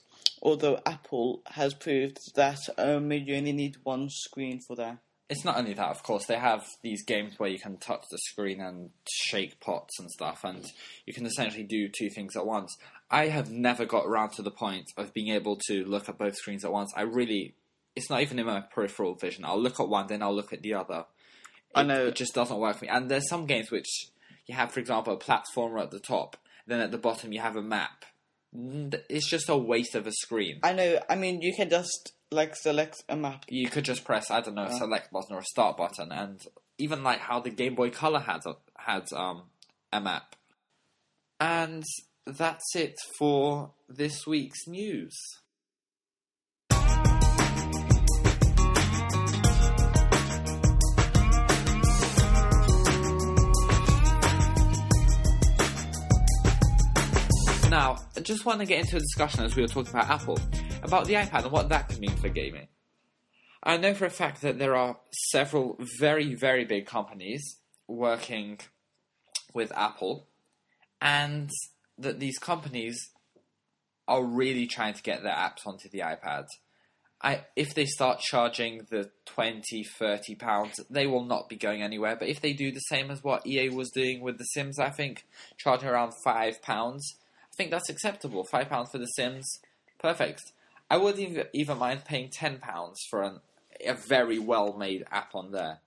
although 0.42 0.80
Apple 0.84 1.42
has 1.46 1.74
proved 1.74 2.18
that 2.34 2.58
um, 2.78 3.12
you 3.12 3.36
only 3.36 3.52
need 3.52 3.76
one 3.84 4.08
screen 4.10 4.60
for 4.66 4.74
that. 4.76 4.98
It's 5.30 5.44
not 5.44 5.56
only 5.56 5.72
that, 5.74 5.88
of 5.88 6.02
course, 6.02 6.26
they 6.26 6.36
have 6.36 6.66
these 6.82 7.04
games 7.04 7.38
where 7.38 7.48
you 7.48 7.58
can 7.58 7.78
touch 7.78 8.02
the 8.10 8.18
screen 8.18 8.60
and 8.60 8.90
shake 9.08 9.60
pots 9.60 9.98
and 10.00 10.10
stuff, 10.10 10.44
and 10.44 10.66
you 11.06 11.14
can 11.14 11.24
essentially 11.24 11.62
do 11.62 11.88
two 11.88 12.10
things 12.10 12.36
at 12.36 12.44
once. 12.44 12.76
I 13.08 13.28
have 13.28 13.50
never 13.50 13.86
got 13.86 14.04
around 14.04 14.32
to 14.32 14.42
the 14.42 14.50
point 14.50 14.86
of 14.96 15.14
being 15.14 15.32
able 15.32 15.58
to 15.68 15.84
look 15.84 16.08
at 16.08 16.18
both 16.18 16.34
screens 16.36 16.64
at 16.64 16.72
once. 16.72 16.92
I 16.96 17.02
really, 17.02 17.54
it's 17.94 18.10
not 18.10 18.20
even 18.20 18.40
in 18.40 18.46
my 18.46 18.60
peripheral 18.60 19.14
vision. 19.14 19.44
I'll 19.44 19.62
look 19.62 19.78
at 19.78 19.88
one, 19.88 20.08
then 20.08 20.22
I'll 20.22 20.34
look 20.34 20.52
at 20.52 20.62
the 20.62 20.74
other. 20.74 21.04
I 21.74 21.82
know. 21.82 22.06
It 22.06 22.14
just 22.14 22.34
doesn't 22.34 22.58
work 22.58 22.76
for 22.76 22.84
me. 22.84 22.90
And 22.90 23.10
there's 23.10 23.28
some 23.28 23.46
games 23.46 23.70
which 23.70 24.10
you 24.46 24.54
have, 24.54 24.72
for 24.72 24.80
example, 24.80 25.14
a 25.14 25.18
platformer 25.18 25.80
at 25.82 25.90
the 25.90 26.00
top, 26.00 26.36
then 26.66 26.80
at 26.80 26.90
the 26.90 26.98
bottom 26.98 27.32
you 27.32 27.40
have 27.40 27.56
a 27.56 27.62
map. 27.62 28.04
It's 28.54 29.28
just 29.28 29.48
a 29.48 29.56
waste 29.56 29.94
of 29.94 30.06
a 30.06 30.12
screen. 30.12 30.60
I 30.62 30.72
know. 30.72 31.00
I 31.08 31.14
mean, 31.16 31.40
you 31.40 31.54
can 31.54 31.70
just 31.70 32.12
like 32.30 32.54
select 32.56 33.02
a 33.08 33.16
map. 33.16 33.44
you 33.48 33.68
could 33.68 33.84
just 33.84 34.04
press 34.04 34.30
I 34.30 34.40
don't 34.40 34.54
know 34.54 34.64
a 34.64 34.72
select 34.72 35.12
button 35.12 35.34
or 35.34 35.40
a 35.40 35.44
start 35.44 35.76
button, 35.76 36.12
and 36.12 36.40
even 36.78 37.02
like 37.02 37.20
how 37.20 37.40
the 37.40 37.50
Game 37.50 37.74
Boy 37.74 37.90
Color 37.90 38.20
had 38.20 38.40
a, 38.46 38.54
had 38.76 39.04
um 39.14 39.44
a 39.92 40.00
map. 40.00 40.36
And 41.40 41.84
that's 42.26 42.76
it 42.76 42.96
for 43.18 43.72
this 43.88 44.26
week's 44.26 44.66
news. 44.66 45.14
Now, 57.82 57.96
I 58.16 58.20
just 58.20 58.44
want 58.44 58.60
to 58.60 58.64
get 58.64 58.78
into 58.78 58.96
a 58.96 59.00
discussion 59.00 59.42
as 59.42 59.56
we 59.56 59.62
were 59.62 59.66
talking 59.66 59.90
about 59.90 60.08
Apple, 60.08 60.38
about 60.84 61.06
the 61.06 61.14
iPad 61.14 61.42
and 61.42 61.50
what 61.50 61.68
that 61.70 61.88
could 61.88 61.98
mean 61.98 62.14
for 62.14 62.28
gaming. 62.28 62.68
I 63.60 63.76
know 63.76 63.92
for 63.92 64.04
a 64.04 64.10
fact 64.10 64.40
that 64.42 64.60
there 64.60 64.76
are 64.76 64.98
several 65.30 65.76
very, 65.98 66.36
very 66.36 66.64
big 66.64 66.86
companies 66.86 67.56
working 67.88 68.60
with 69.52 69.72
Apple, 69.76 70.28
and 71.00 71.50
that 71.98 72.20
these 72.20 72.38
companies 72.38 73.10
are 74.06 74.24
really 74.24 74.68
trying 74.68 74.94
to 74.94 75.02
get 75.02 75.24
their 75.24 75.34
apps 75.34 75.66
onto 75.66 75.88
the 75.88 76.04
iPad. 76.04 76.46
I, 77.20 77.46
if 77.56 77.74
they 77.74 77.86
start 77.86 78.20
charging 78.20 78.86
the 78.90 79.10
20, 79.26 79.82
30 79.82 80.36
pounds, 80.36 80.78
they 80.88 81.08
will 81.08 81.24
not 81.24 81.48
be 81.48 81.56
going 81.56 81.82
anywhere. 81.82 82.14
But 82.14 82.28
if 82.28 82.40
they 82.40 82.52
do 82.52 82.70
the 82.70 82.78
same 82.78 83.10
as 83.10 83.24
what 83.24 83.44
EA 83.44 83.70
was 83.70 83.90
doing 83.90 84.20
with 84.20 84.38
The 84.38 84.44
Sims, 84.44 84.78
I 84.78 84.90
think, 84.90 85.26
charging 85.56 85.88
around 85.88 86.12
five 86.22 86.62
pounds, 86.62 87.16
I 87.52 87.56
think 87.56 87.70
that's 87.70 87.90
acceptable. 87.90 88.44
Five 88.44 88.68
pounds 88.68 88.90
for 88.90 88.98
The 88.98 89.06
Sims, 89.06 89.60
perfect. 89.98 90.40
I 90.90 90.96
would 90.96 91.18
even, 91.18 91.78
mind 91.78 92.04
paying 92.04 92.30
ten 92.30 92.58
pounds 92.58 92.98
for 93.10 93.22
an, 93.22 93.40
a 93.86 93.94
very 93.94 94.38
well 94.38 94.76
made 94.76 95.04
app 95.10 95.34
on 95.34 95.52
there. 95.52 95.80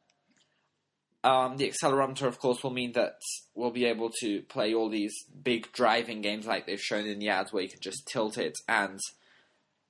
Um, 1.24 1.58
the 1.58 1.72
accelerometer, 1.72 2.28
of 2.28 2.38
course, 2.38 2.64
will 2.64 2.72
mean 2.72 2.92
that 2.92 3.20
we'll 3.56 3.72
be 3.72 3.86
able 3.86 4.12
to 4.22 4.44
play 4.44 4.76
all 4.76 4.90
these 4.90 5.14
big 5.44 5.72
driving 5.72 6.22
games 6.22 6.46
like 6.46 6.68
they've 6.68 6.80
shown 6.80 7.08
in 7.08 7.18
the 7.18 7.30
ads, 7.30 7.52
where 7.52 7.64
you 7.64 7.70
can 7.70 7.82
just 7.82 8.08
tilt 8.08 8.38
it, 8.38 8.56
and 8.68 9.00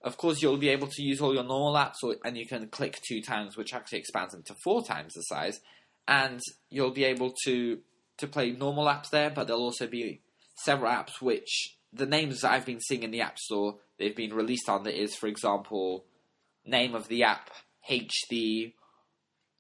of 0.02 0.16
course 0.16 0.42
you'll 0.42 0.56
be 0.56 0.70
able 0.70 0.88
to 0.88 1.04
use 1.04 1.20
all 1.20 1.34
your 1.34 1.44
normal 1.44 1.74
apps, 1.74 1.96
or, 2.04 2.16
and 2.24 2.38
you 2.38 2.48
can 2.48 2.68
click 2.68 3.00
two 3.06 3.22
times, 3.22 3.58
which 3.58 3.74
actually 3.74 4.00
expands 4.00 4.34
them 4.34 4.44
to 4.44 4.56
four 4.64 4.82
times 4.82 5.14
the 5.14 5.22
size, 5.24 5.60
and 6.08 6.40
you'll 6.70 6.92
be 6.92 7.04
able 7.04 7.34
to 7.44 7.80
to 8.18 8.28
play 8.28 8.52
normal 8.52 8.86
apps 8.86 9.10
there, 9.10 9.30
but 9.30 9.46
there'll 9.46 9.64
also 9.64 9.88
be 9.88 10.22
several 10.56 10.92
apps 10.92 11.22
which 11.22 11.78
the 11.94 12.06
names 12.06 12.42
that 12.42 12.52
I've 12.52 12.66
been 12.66 12.82
seeing 12.82 13.04
in 13.04 13.12
the 13.12 13.22
App 13.22 13.38
Store 13.40 13.76
they've 13.98 14.16
been 14.16 14.34
released 14.34 14.66
that 14.66 14.88
is, 14.88 15.16
for 15.16 15.28
example, 15.28 16.06
name 16.66 16.96
of 16.96 17.08
the 17.08 17.24
app 17.24 17.50
HD, 17.90 18.74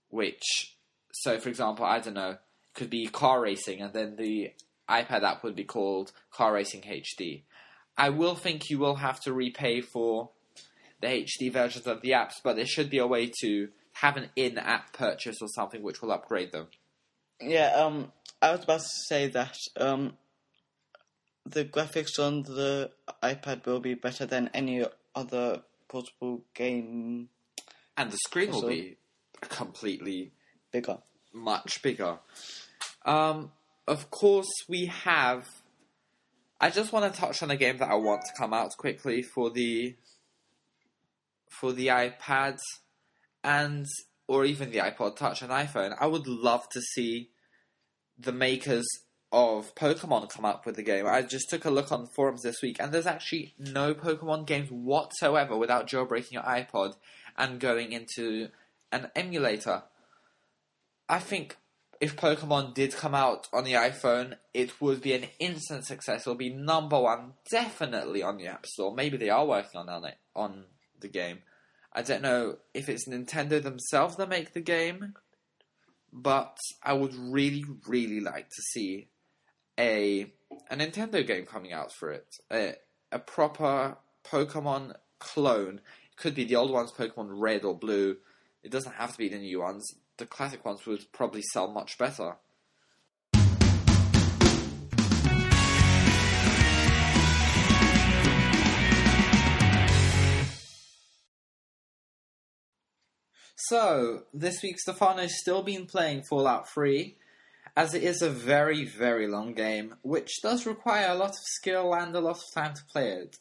which 0.10 0.76
so 1.14 1.40
for 1.40 1.50
example 1.50 1.86
I 1.86 2.00
don't 2.00 2.16
know 2.16 2.38
could 2.74 2.90
be 2.90 3.08
car 3.08 3.42
racing, 3.42 3.82
and 3.82 3.94
then 3.94 4.16
the 4.18 4.52
iPad 4.90 5.24
app 5.24 5.44
would 5.44 5.56
be 5.56 5.64
called 5.64 6.12
Car 6.32 6.54
Racing 6.54 6.82
HD. 6.82 7.44
I 7.98 8.10
will 8.10 8.36
think 8.36 8.70
you 8.70 8.78
will 8.78 8.96
have 8.96 9.20
to 9.22 9.34
repay 9.34 9.82
for 9.82 10.30
the 11.02 11.08
HD 11.08 11.52
versions 11.52 11.88
of 11.88 12.02
the 12.02 12.12
apps, 12.12 12.36
but 12.44 12.56
there 12.56 12.66
should 12.66 12.90
be 12.90 12.98
a 12.98 13.08
way 13.08 13.32
to 13.42 13.70
have 13.94 14.18
an 14.18 14.30
in-app 14.36 14.94
purchase 14.94 15.38
or 15.42 15.48
something 15.48 15.82
which 15.82 16.02
will 16.02 16.12
upgrade 16.12 16.52
them. 16.52 16.68
Yeah. 17.42 17.72
Um. 17.76 18.12
I 18.42 18.52
was 18.52 18.64
about 18.64 18.82
to 18.82 18.88
say 19.08 19.28
that. 19.30 19.56
Um. 19.78 20.18
The 21.46 21.66
graphics 21.66 22.20
on 22.20 22.44
the 22.44 22.92
iPad 23.22 23.66
will 23.66 23.80
be 23.80 23.94
better 23.94 24.26
than 24.26 24.50
any 24.54 24.86
other 25.14 25.62
portable 25.88 26.44
game. 26.54 27.30
And 27.98 28.12
the 28.12 28.18
screen 28.18 28.52
will 28.52 28.68
be 28.68 28.98
completely 29.42 30.32
Bigger. 30.72 30.98
much 31.34 31.82
bigger. 31.82 32.20
Um, 33.06 33.52
of 33.88 34.10
course, 34.10 34.52
we 34.68 34.88
have. 34.88 35.48
I 36.60 36.70
just 36.70 36.92
want 36.92 37.14
to 37.14 37.20
touch 37.20 37.44
on 37.44 37.52
a 37.52 37.56
game 37.56 37.78
that 37.78 37.90
I 37.90 37.96
want 37.96 38.22
to 38.26 38.34
come 38.38 38.54
out 38.54 38.72
quickly 38.78 39.22
for 39.22 39.50
the 39.52 39.96
for 41.50 41.72
the 41.72 41.88
iPad 41.88 42.60
and 43.44 43.86
or 44.28 44.46
even 44.46 44.72
the 44.72 44.80
iPod 44.80 45.16
Touch 45.16 45.42
and 45.42 45.52
iPhone. 45.52 45.96
I 46.00 46.08
would 46.08 46.28
love 46.28 46.68
to 46.70 46.82
see 46.82 47.30
the 48.18 48.32
makers 48.32 48.86
of 49.32 49.76
Pokemon 49.76 50.30
come 50.30 50.46
up 50.46 50.66
with 50.66 50.76
the 50.76 50.84
game. 50.84 51.06
I 51.08 51.22
just 51.22 51.50
took 51.50 51.66
a 51.66 51.70
look 51.70 51.92
on 51.92 52.08
forums 52.08 52.44
this 52.44 52.62
week, 52.62 52.78
and 52.80 52.92
there's 52.92 53.08
actually 53.08 53.54
no 53.58 53.94
Pokemon 53.94 54.46
games 54.46 54.70
whatsoever 54.70 55.58
without 55.58 55.88
jailbreaking 55.88 56.34
your 56.34 56.44
iPod 56.44 56.96
and 57.38 57.60
going 57.60 57.92
into 57.92 58.50
an 58.92 59.10
emulator. 59.16 59.84
I 61.10 61.20
think 61.20 61.58
if 62.00 62.16
Pokemon 62.16 62.74
did 62.74 62.96
come 62.96 63.16
out 63.16 63.48
on 63.54 63.64
the 63.64 63.74
iPhone, 63.74 64.36
it 64.54 64.80
would 64.82 65.02
be 65.02 65.14
an 65.14 65.26
instant 65.40 65.86
success. 65.86 66.22
It'll 66.22 66.36
be 66.36 66.54
number 66.54 67.00
one, 67.00 67.34
definitely 67.50 68.24
on 68.24 68.38
the 68.38 68.48
App 68.48 68.66
Store. 68.66 68.94
Maybe 68.94 69.18
they 69.18 69.30
are 69.30 69.46
working 69.46 69.80
on 69.80 70.06
it 70.06 70.18
on 70.36 70.66
the 71.00 71.08
game. 71.08 71.40
I 71.94 72.02
don't 72.02 72.22
know 72.22 72.58
if 72.74 72.90
it's 72.90 73.08
Nintendo 73.08 73.62
themselves 73.62 74.18
that 74.18 74.30
make 74.30 74.54
the 74.54 74.62
game, 74.62 75.14
but 76.12 76.58
I 76.84 76.94
would 76.94 77.14
really, 77.16 77.64
really 77.88 78.20
like 78.20 78.50
to 78.50 78.62
see 78.74 79.08
a 79.80 80.32
a 80.70 80.76
Nintendo 80.76 81.26
game 81.26 81.46
coming 81.46 81.74
out 81.74 81.92
for 81.92 82.12
it. 82.12 82.28
A, 82.52 82.76
a 83.12 83.20
proper 83.20 83.98
Pokemon 84.30 84.96
clone. 85.20 85.82
It 86.12 86.18
could 86.18 86.36
be 86.36 86.46
the 86.46 86.56
old 86.56 86.72
ones, 86.72 86.92
Pokemon 86.92 87.30
Red 87.32 87.64
or 87.64 87.78
Blue. 87.78 88.18
It 88.64 88.72
doesn't 88.72 88.94
have 88.94 89.12
to 89.12 89.18
be 89.18 89.30
the 89.30 89.38
new 89.38 89.62
ones. 89.62 89.86
The 90.18 90.26
classic 90.26 90.64
ones 90.66 90.86
would 90.86 91.12
probably 91.12 91.42
sell 91.42 91.72
much 91.72 91.98
better. 91.98 92.38
So, 103.58 104.24
this 104.32 104.62
week 104.62 104.80
Stefano's 104.80 105.40
still 105.40 105.64
been 105.64 105.88
playing 105.88 106.24
Fallout 106.30 106.70
3, 106.70 107.18
as 107.76 107.94
it 107.94 108.04
is 108.04 108.22
a 108.22 108.30
very, 108.30 108.86
very 108.86 109.28
long 109.28 109.54
game, 109.54 109.96
which 110.02 110.42
does 110.42 110.66
require 110.66 111.08
a 111.10 111.16
lot 111.16 111.32
of 111.32 111.36
skill 111.58 111.94
and 111.94 112.16
a 112.16 112.20
lot 112.22 112.38
of 112.38 112.44
time 112.54 112.74
to 112.74 112.82
play 112.92 113.10
it. 113.12 113.36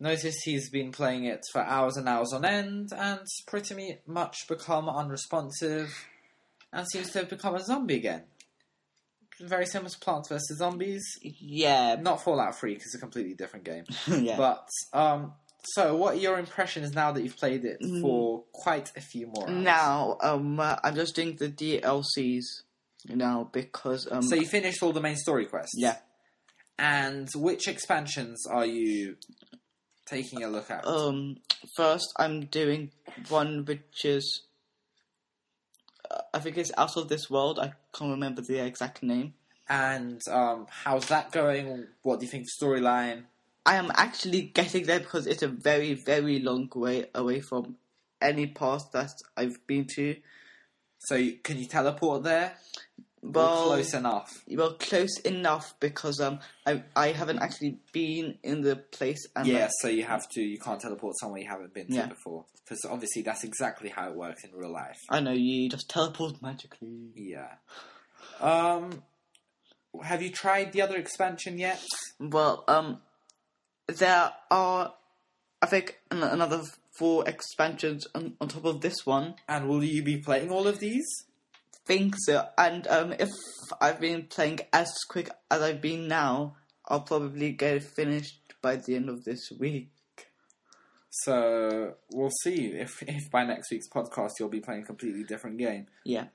Notice 0.00 0.36
he's 0.44 0.70
been 0.70 0.92
playing 0.92 1.24
it 1.24 1.44
for 1.52 1.60
hours 1.60 1.96
and 1.96 2.08
hours 2.08 2.32
on 2.32 2.44
end, 2.44 2.88
and 2.96 3.20
pretty 3.46 3.98
much 4.06 4.48
become 4.48 4.88
unresponsive, 4.88 5.94
and 6.72 6.86
seems 6.90 7.10
to 7.10 7.18
have 7.20 7.28
become 7.28 7.54
a 7.54 7.60
zombie 7.62 7.96
again. 7.96 8.22
Very 9.40 9.66
similar 9.66 9.90
to 9.90 9.98
Plants 9.98 10.28
vs. 10.28 10.58
Zombies. 10.58 11.04
Yeah. 11.22 11.96
Not 12.00 12.22
Fallout 12.22 12.58
3, 12.58 12.74
because 12.74 12.86
it's 12.86 12.94
a 12.96 12.98
completely 12.98 13.34
different 13.34 13.64
game. 13.64 13.84
yeah. 14.06 14.36
But, 14.36 14.66
um, 14.92 15.32
so 15.74 15.96
what 15.96 16.14
are 16.14 16.18
your 16.18 16.38
impressions 16.38 16.94
now 16.94 17.12
that 17.12 17.22
you've 17.22 17.36
played 17.36 17.64
it 17.64 17.78
Mm. 17.82 18.00
for 18.02 18.44
quite 18.52 18.90
a 18.96 19.00
few 19.00 19.26
more 19.28 19.48
hours? 19.48 19.62
Now, 19.64 20.16
um, 20.22 20.58
uh, 20.60 20.76
I'm 20.82 20.94
just 20.94 21.14
doing 21.14 21.36
the 21.38 21.48
DLCs 21.48 22.42
now 23.08 23.48
because 23.52 24.06
um, 24.10 24.22
So 24.22 24.34
you 24.34 24.46
finished 24.46 24.82
all 24.82 24.92
the 24.92 25.00
main 25.00 25.16
story 25.16 25.46
quests? 25.46 25.74
yeah, 25.76 25.96
And 26.78 27.28
which 27.34 27.68
expansions 27.68 28.46
are 28.46 28.66
you 28.66 29.16
taking 30.06 30.42
a 30.42 30.48
look 30.48 30.70
at? 30.70 30.86
um, 30.86 31.36
first 31.76 32.06
I'm 32.18 32.46
doing 32.46 32.90
one 33.28 33.64
which 33.64 34.04
is 34.04 34.42
uh, 36.10 36.18
I 36.34 36.38
think 36.40 36.58
it's 36.58 36.72
Out 36.76 36.96
of 36.96 37.08
This 37.08 37.30
World. 37.30 37.58
I 37.58 37.72
can't 37.96 38.10
remember 38.10 38.42
the 38.42 38.64
exact 38.64 39.02
name. 39.02 39.34
And 39.68 40.20
um, 40.30 40.66
how's 40.68 41.06
that 41.06 41.30
going? 41.30 41.86
What 42.02 42.18
do 42.18 42.26
you 42.26 42.30
think 42.32 42.44
of 42.46 42.48
storyline? 42.68 43.24
I 43.64 43.76
am 43.76 43.92
actually 43.94 44.42
getting 44.42 44.86
there 44.86 44.98
because 44.98 45.26
it's 45.28 45.42
a 45.44 45.48
very, 45.48 45.94
very 45.94 46.40
long 46.40 46.68
way 46.74 47.06
away 47.14 47.40
from 47.40 47.76
any 48.20 48.48
past 48.48 48.90
that 48.92 49.12
I've 49.36 49.64
been 49.68 49.86
to. 49.94 50.16
So 51.00 51.16
can 51.42 51.58
you 51.58 51.66
teleport 51.66 52.22
there? 52.22 52.52
Well, 53.22 53.66
close 53.66 53.92
enough. 53.92 54.42
Well, 54.48 54.74
close 54.74 55.18
enough 55.20 55.74
because 55.80 56.20
um, 56.20 56.40
I 56.66 56.82
I 56.96 57.08
haven't 57.08 57.40
actually 57.40 57.78
been 57.92 58.38
in 58.42 58.62
the 58.62 58.76
place. 58.76 59.26
And 59.36 59.46
Yeah, 59.46 59.62
like, 59.64 59.70
so 59.80 59.88
you 59.88 60.04
have 60.04 60.26
to. 60.30 60.40
You 60.42 60.58
can't 60.58 60.80
teleport 60.80 61.18
somewhere 61.18 61.40
you 61.42 61.48
haven't 61.48 61.74
been 61.74 61.88
to 61.88 61.94
Yeah. 61.94 62.06
before. 62.06 62.46
Because 62.64 62.84
obviously 62.88 63.22
that's 63.22 63.44
exactly 63.44 63.88
how 63.90 64.08
it 64.08 64.14
works 64.16 64.44
in 64.44 64.52
real 64.54 64.72
life. 64.72 64.96
I 65.10 65.20
know 65.20 65.32
you 65.32 65.68
just 65.68 65.90
teleport 65.90 66.40
magically. 66.40 67.10
Yeah. 67.14 67.54
Um, 68.40 69.02
have 70.02 70.22
you 70.22 70.30
tried 70.30 70.72
the 70.72 70.80
other 70.82 70.96
expansion 70.96 71.58
yet? 71.58 71.82
Well, 72.18 72.64
um, 72.68 73.00
there 73.88 74.30
are, 74.50 74.94
I 75.60 75.66
think, 75.66 75.98
another 76.10 76.62
four 77.00 77.28
expansions 77.28 78.06
on, 78.14 78.34
on 78.40 78.46
top 78.46 78.64
of 78.66 78.80
this 78.80 79.04
one. 79.04 79.34
And 79.48 79.68
will 79.68 79.82
you 79.82 80.02
be 80.04 80.18
playing 80.18 80.50
all 80.50 80.68
of 80.68 80.78
these? 80.78 81.06
Think 81.86 82.14
so. 82.18 82.46
And 82.56 82.86
um, 82.86 83.12
if 83.18 83.30
I've 83.80 83.98
been 84.00 84.26
playing 84.28 84.60
as 84.72 84.92
quick 85.08 85.30
as 85.50 85.60
I've 85.62 85.80
been 85.80 86.06
now, 86.06 86.54
I'll 86.86 87.00
probably 87.00 87.50
get 87.52 87.74
it 87.76 87.82
finished 87.82 88.36
by 88.62 88.76
the 88.76 88.94
end 88.94 89.08
of 89.08 89.24
this 89.24 89.50
week. 89.58 89.90
So 91.24 91.94
we'll 92.12 92.30
see 92.44 92.66
if 92.66 93.02
if 93.02 93.30
by 93.30 93.44
next 93.44 93.70
week's 93.72 93.88
podcast 93.88 94.32
you'll 94.38 94.48
be 94.48 94.60
playing 94.60 94.82
a 94.82 94.86
completely 94.86 95.24
different 95.24 95.58
game. 95.58 95.86
Yeah. 96.04 96.26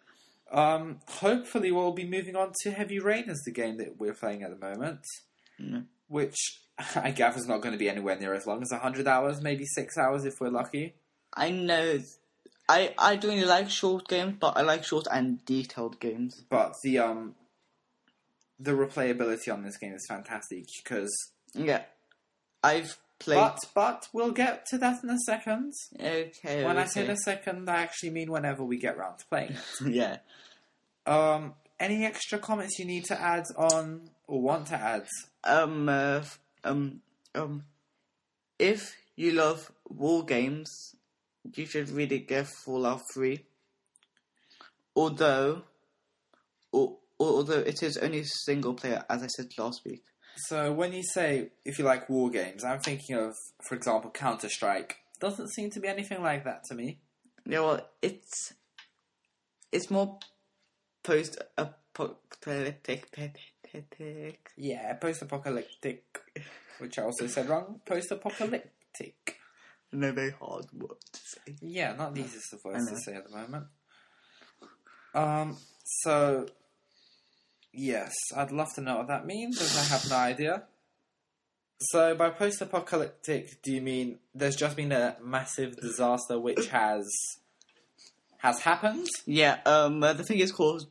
Um, 0.52 1.00
hopefully 1.08 1.72
we'll 1.72 1.94
be 1.94 2.06
moving 2.08 2.36
on 2.36 2.52
to 2.64 2.72
Heavy 2.72 3.00
Rain 3.00 3.30
as 3.30 3.42
the 3.46 3.52
game 3.52 3.78
that 3.78 3.98
we're 4.00 4.14
playing 4.14 4.44
at 4.44 4.50
the 4.52 4.58
moment, 4.58 5.00
Mm. 5.62 5.86
which 6.08 6.36
I 6.96 7.12
gather 7.12 7.38
is 7.38 7.48
not 7.48 7.62
going 7.62 7.74
to 7.74 7.80
be 7.80 7.90
anywhere 7.90 8.18
near 8.18 8.34
as 8.34 8.46
long 8.46 8.62
as 8.62 8.72
hundred 8.72 9.08
hours, 9.08 9.42
maybe 9.42 9.66
six 9.66 9.98
hours 9.98 10.26
if 10.26 10.40
we're 10.40 10.50
lucky. 10.50 10.96
I 11.34 11.52
know. 11.52 12.00
I 12.68 12.94
I 12.98 13.16
don't 13.16 13.36
really 13.36 13.48
like 13.48 13.70
short 13.70 14.08
games, 14.08 14.38
but 14.40 14.58
I 14.58 14.62
like 14.62 14.84
short 14.84 15.08
and 15.12 15.44
detailed 15.46 16.00
games. 16.00 16.44
But 16.50 16.76
the 16.84 17.00
um, 17.00 17.36
the 18.60 18.72
replayability 18.72 19.54
on 19.54 19.64
this 19.64 19.78
game 19.78 19.94
is 19.94 20.06
fantastic 20.08 20.66
because. 20.84 21.12
Yeah. 21.54 21.84
I've 22.64 22.98
played. 23.20 23.36
But 23.38 23.60
but 23.74 24.08
we'll 24.12 24.32
get 24.32 24.66
to 24.68 24.78
that 24.80 25.04
in 25.04 25.10
a 25.10 25.20
second. 25.20 25.74
okay. 26.00 26.66
When 26.66 26.78
I 26.78 26.82
okay. 26.82 26.90
say 26.90 27.06
in 27.06 27.12
a 27.12 27.18
second, 27.18 27.70
I 27.70 27.82
actually 27.82 28.10
mean 28.10 28.32
whenever 28.32 28.64
we 28.64 28.78
get 28.78 28.98
round 28.98 29.20
to 29.20 29.26
playing. 29.28 29.56
yeah. 29.86 30.18
Um, 31.06 31.54
any 31.80 32.06
extra 32.06 32.40
comments 32.40 32.80
you 32.80 32.86
need 32.86 33.06
to 33.06 33.22
add 33.22 33.46
on 33.58 34.10
or 34.28 34.42
want 34.42 34.68
to 34.68 34.76
add? 34.76 35.06
Um. 35.44 35.88
Uh, 35.90 36.24
um. 36.66 37.02
Um. 37.34 37.64
If 38.58 38.96
you 39.16 39.32
love 39.32 39.72
war 39.88 40.24
games, 40.24 40.96
you 41.54 41.66
should 41.66 41.90
really 41.90 42.20
get 42.20 42.48
Fallout 42.48 43.02
Three. 43.14 43.46
Although, 44.96 45.64
al- 46.74 47.00
although 47.20 47.60
it 47.60 47.84
is 47.84 47.98
only 47.98 48.24
single 48.24 48.74
player, 48.74 49.04
as 49.10 49.24
I 49.24 49.28
said 49.28 49.48
last 49.58 49.84
week. 49.86 50.04
So 50.38 50.74
when 50.74 50.94
you 50.94 51.04
say 51.04 51.52
if 51.64 51.80
you 51.80 51.86
like 51.86 52.10
war 52.10 52.30
games, 52.30 52.64
I'm 52.64 52.80
thinking 52.80 53.16
of, 53.16 53.34
for 53.68 53.76
example, 53.76 54.12
Counter 54.12 54.50
Strike. 54.50 54.98
Doesn't 55.20 55.50
seem 55.50 55.70
to 55.72 55.80
be 55.80 55.88
anything 55.88 56.22
like 56.22 56.44
that 56.44 56.64
to 56.66 56.76
me. 56.76 57.00
Yeah, 57.46 57.62
well, 57.62 57.90
it's 58.02 58.54
it's 59.72 59.90
more 59.90 60.20
post 61.04 61.42
apocalyptic. 61.58 63.36
Yeah, 64.58 64.94
post-apocalyptic, 64.96 66.04
which 66.80 67.00
I 67.00 67.04
also 67.04 67.28
said 67.28 67.50
wrong. 67.50 67.82
Post-apocalyptic. 67.86 69.40
No, 69.92 70.12
very 70.12 70.32
hard 70.32 70.66
word 70.74 70.98
to 71.14 71.20
say. 71.24 71.56
Yeah, 71.62 71.94
not 71.94 72.16
the 72.16 72.22
easiest 72.22 72.54
of 72.54 72.64
words 72.64 72.90
to 72.90 72.98
say 72.98 73.16
at 73.16 73.30
the 73.30 73.36
moment. 73.36 73.68
Um, 75.14 75.58
so 75.84 76.48
yes, 77.72 78.14
I'd 78.36 78.52
love 78.52 78.74
to 78.76 78.82
know 78.82 78.98
what 78.98 79.08
that 79.08 79.26
means, 79.26 79.62
as 79.62 79.78
I 79.78 79.94
have 79.94 80.10
no 80.10 80.16
idea. 80.18 80.64
So, 81.80 82.16
by 82.16 82.30
post-apocalyptic, 82.30 83.62
do 83.62 83.74
you 83.74 83.82
mean 83.82 84.20
there's 84.34 84.56
just 84.56 84.78
been 84.78 84.94
a 84.94 85.18
massive 85.22 85.76
disaster 85.76 86.40
which 86.40 86.68
has 86.68 87.06
has 88.38 88.60
happened? 88.60 89.08
Yeah, 89.26 89.60
um, 89.66 90.02
uh, 90.02 90.14
the 90.14 90.24
thing 90.24 90.40
is 90.40 90.52
called 90.52 90.88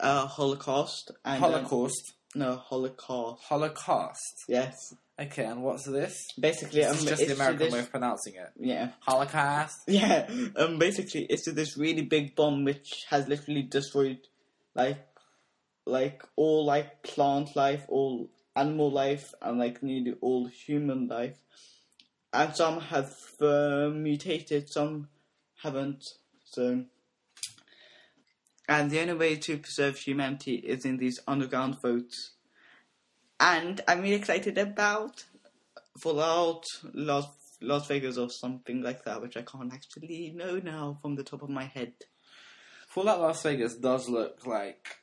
uh, 0.00 0.26
Holocaust. 0.26 1.12
And, 1.24 1.42
um, 1.42 1.52
Holocaust, 1.52 2.14
no, 2.34 2.56
Holocaust. 2.56 3.42
Holocaust. 3.44 4.44
Yes. 4.48 4.94
Okay, 5.20 5.44
and 5.44 5.62
what's 5.62 5.84
this? 5.84 6.28
Basically, 6.38 6.80
This 6.80 6.90
um, 6.90 6.96
is 6.96 7.04
just 7.04 7.22
it's 7.22 7.30
the 7.30 7.36
American 7.36 7.58
this, 7.66 7.72
way 7.72 7.80
of 7.80 7.90
pronouncing 7.90 8.34
it. 8.34 8.50
Yeah. 8.58 8.90
Holocaust. 9.00 9.82
Yeah, 9.86 10.28
um, 10.56 10.78
basically, 10.78 11.26
it's 11.30 11.50
this 11.52 11.78
really 11.78 12.02
big 12.02 12.34
bomb 12.34 12.64
which 12.64 13.04
has 13.10 13.28
literally 13.28 13.62
destroyed, 13.62 14.18
like, 14.74 15.06
like 15.86 16.22
all 16.34 16.64
like 16.64 17.02
plant 17.04 17.54
life, 17.54 17.84
all 17.88 18.28
animal 18.56 18.90
life, 18.90 19.32
and 19.40 19.58
like 19.58 19.82
nearly 19.82 20.16
all 20.20 20.46
human 20.46 21.06
life. 21.06 21.38
And 22.32 22.54
some 22.56 22.80
have 22.80 23.14
uh, 23.40 23.90
mutated, 23.94 24.68
some 24.68 25.08
haven't. 25.62 26.04
So, 26.44 26.84
and 28.68 28.90
the 28.90 29.00
only 29.00 29.14
way 29.14 29.36
to 29.36 29.58
preserve 29.58 29.98
humanity 29.98 30.54
is 30.56 30.84
in 30.84 30.96
these 30.96 31.20
underground 31.26 31.80
votes. 31.80 32.32
And 33.40 33.80
I'm 33.86 34.00
really 34.00 34.14
excited 34.14 34.58
about 34.58 35.24
Fallout, 35.98 36.64
Las 36.92 37.26
Las 37.60 37.86
Vegas 37.86 38.18
or 38.18 38.28
something 38.28 38.82
like 38.82 39.04
that, 39.04 39.22
which 39.22 39.36
I 39.36 39.42
can't 39.42 39.72
actually 39.72 40.32
know 40.34 40.60
now 40.62 40.98
from 41.00 41.14
the 41.14 41.24
top 41.24 41.42
of 41.42 41.48
my 41.48 41.64
head. 41.64 41.92
Fallout 42.88 43.20
Las 43.20 43.42
Vegas 43.42 43.74
does 43.74 44.08
look 44.08 44.46
like 44.46 44.98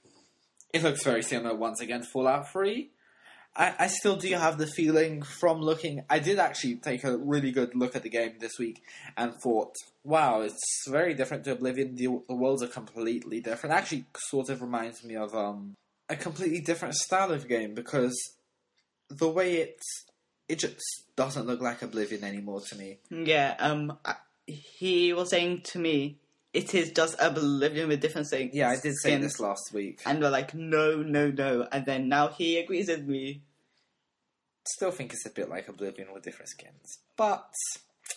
it 0.73 0.83
looks 0.83 1.03
very 1.03 1.23
similar 1.23 1.55
once 1.55 1.81
again 1.81 2.01
to 2.01 2.07
Fallout 2.07 2.51
3. 2.51 2.91
I, 3.55 3.73
I 3.79 3.87
still 3.87 4.15
do 4.15 4.33
have 4.33 4.57
the 4.57 4.67
feeling 4.67 5.23
from 5.23 5.61
looking. 5.61 6.03
I 6.09 6.19
did 6.19 6.39
actually 6.39 6.75
take 6.75 7.03
a 7.03 7.17
really 7.17 7.51
good 7.51 7.75
look 7.75 7.95
at 7.95 8.03
the 8.03 8.09
game 8.09 8.35
this 8.39 8.57
week 8.57 8.81
and 9.17 9.33
thought, 9.43 9.75
wow, 10.03 10.41
it's 10.41 10.59
very 10.87 11.13
different 11.13 11.43
to 11.45 11.51
Oblivion. 11.51 11.95
The, 11.95 12.21
the 12.27 12.35
worlds 12.35 12.63
are 12.63 12.67
completely 12.67 13.41
different. 13.41 13.75
Actually, 13.75 14.05
sort 14.17 14.49
of 14.49 14.61
reminds 14.61 15.03
me 15.03 15.15
of 15.15 15.35
um, 15.35 15.75
a 16.07 16.15
completely 16.15 16.61
different 16.61 16.95
style 16.95 17.31
of 17.31 17.47
game 17.47 17.73
because 17.73 18.17
the 19.09 19.29
way 19.29 19.55
it 19.57 19.77
it 20.47 20.59
just 20.59 20.81
doesn't 21.15 21.47
look 21.47 21.61
like 21.61 21.81
Oblivion 21.81 22.23
anymore 22.23 22.61
to 22.69 22.75
me. 22.77 22.99
Yeah, 23.09 23.55
um, 23.59 23.97
I, 24.03 24.15
he 24.45 25.13
was 25.13 25.29
saying 25.29 25.61
to 25.65 25.79
me, 25.79 26.17
it 26.53 26.73
is 26.73 26.91
just 26.91 27.15
a 27.19 27.27
Oblivion 27.27 27.87
with 27.87 28.01
different 28.01 28.27
things. 28.27 28.53
Yeah, 28.53 28.69
I 28.69 28.75
did 28.75 28.95
say 28.97 29.11
skins. 29.11 29.23
this 29.23 29.39
last 29.39 29.71
week. 29.73 30.01
And 30.05 30.19
we're 30.19 30.29
like, 30.29 30.53
no, 30.53 30.97
no, 31.01 31.31
no. 31.31 31.67
And 31.71 31.85
then 31.85 32.09
now 32.09 32.27
he 32.27 32.57
agrees 32.57 32.89
with 32.89 33.07
me. 33.07 33.43
still 34.67 34.91
think 34.91 35.13
it's 35.13 35.25
a 35.25 35.29
bit 35.29 35.49
like 35.49 35.67
Oblivion 35.67 36.13
with 36.13 36.23
different 36.23 36.49
skins. 36.49 36.99
But 37.15 37.51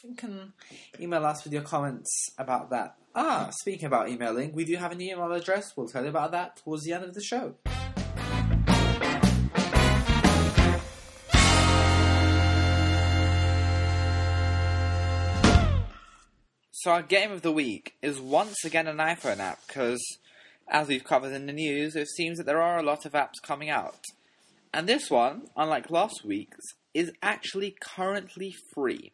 you 0.02 0.14
can 0.14 0.52
email 1.00 1.24
us 1.24 1.44
with 1.44 1.52
your 1.52 1.62
comments 1.62 2.10
about 2.36 2.70
that. 2.70 2.96
Ah, 3.14 3.50
speaking 3.52 3.86
about 3.86 4.08
emailing, 4.08 4.52
we 4.52 4.64
do 4.64 4.76
have 4.76 4.90
an 4.90 5.00
email 5.00 5.30
address. 5.32 5.72
We'll 5.76 5.88
tell 5.88 6.02
you 6.02 6.10
about 6.10 6.32
that 6.32 6.56
towards 6.56 6.82
the 6.82 6.92
end 6.92 7.04
of 7.04 7.14
the 7.14 7.22
show. 7.22 7.54
So 16.84 16.90
our 16.90 17.02
game 17.02 17.32
of 17.32 17.40
the 17.40 17.50
week 17.50 17.94
is 18.02 18.20
once 18.20 18.62
again 18.62 18.86
an 18.86 18.98
iPhone 18.98 19.38
app 19.38 19.58
because, 19.66 20.04
as 20.68 20.86
we've 20.86 21.02
covered 21.02 21.32
in 21.32 21.46
the 21.46 21.52
news, 21.54 21.96
it 21.96 22.08
seems 22.08 22.36
that 22.36 22.44
there 22.44 22.60
are 22.60 22.78
a 22.78 22.82
lot 22.82 23.06
of 23.06 23.12
apps 23.12 23.40
coming 23.42 23.70
out. 23.70 24.04
And 24.70 24.86
this 24.86 25.10
one, 25.10 25.46
unlike 25.56 25.90
last 25.90 26.26
week's, 26.26 26.60
is 26.92 27.10
actually 27.22 27.74
currently 27.80 28.54
free. 28.74 29.12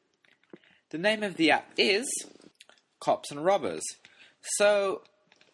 The 0.91 0.99
name 0.99 1.23
of 1.23 1.37
the 1.37 1.53
app 1.53 1.71
is 1.79 2.11
Cops 2.99 3.31
and 3.31 3.45
Robbers. 3.45 3.85
So, 4.41 5.03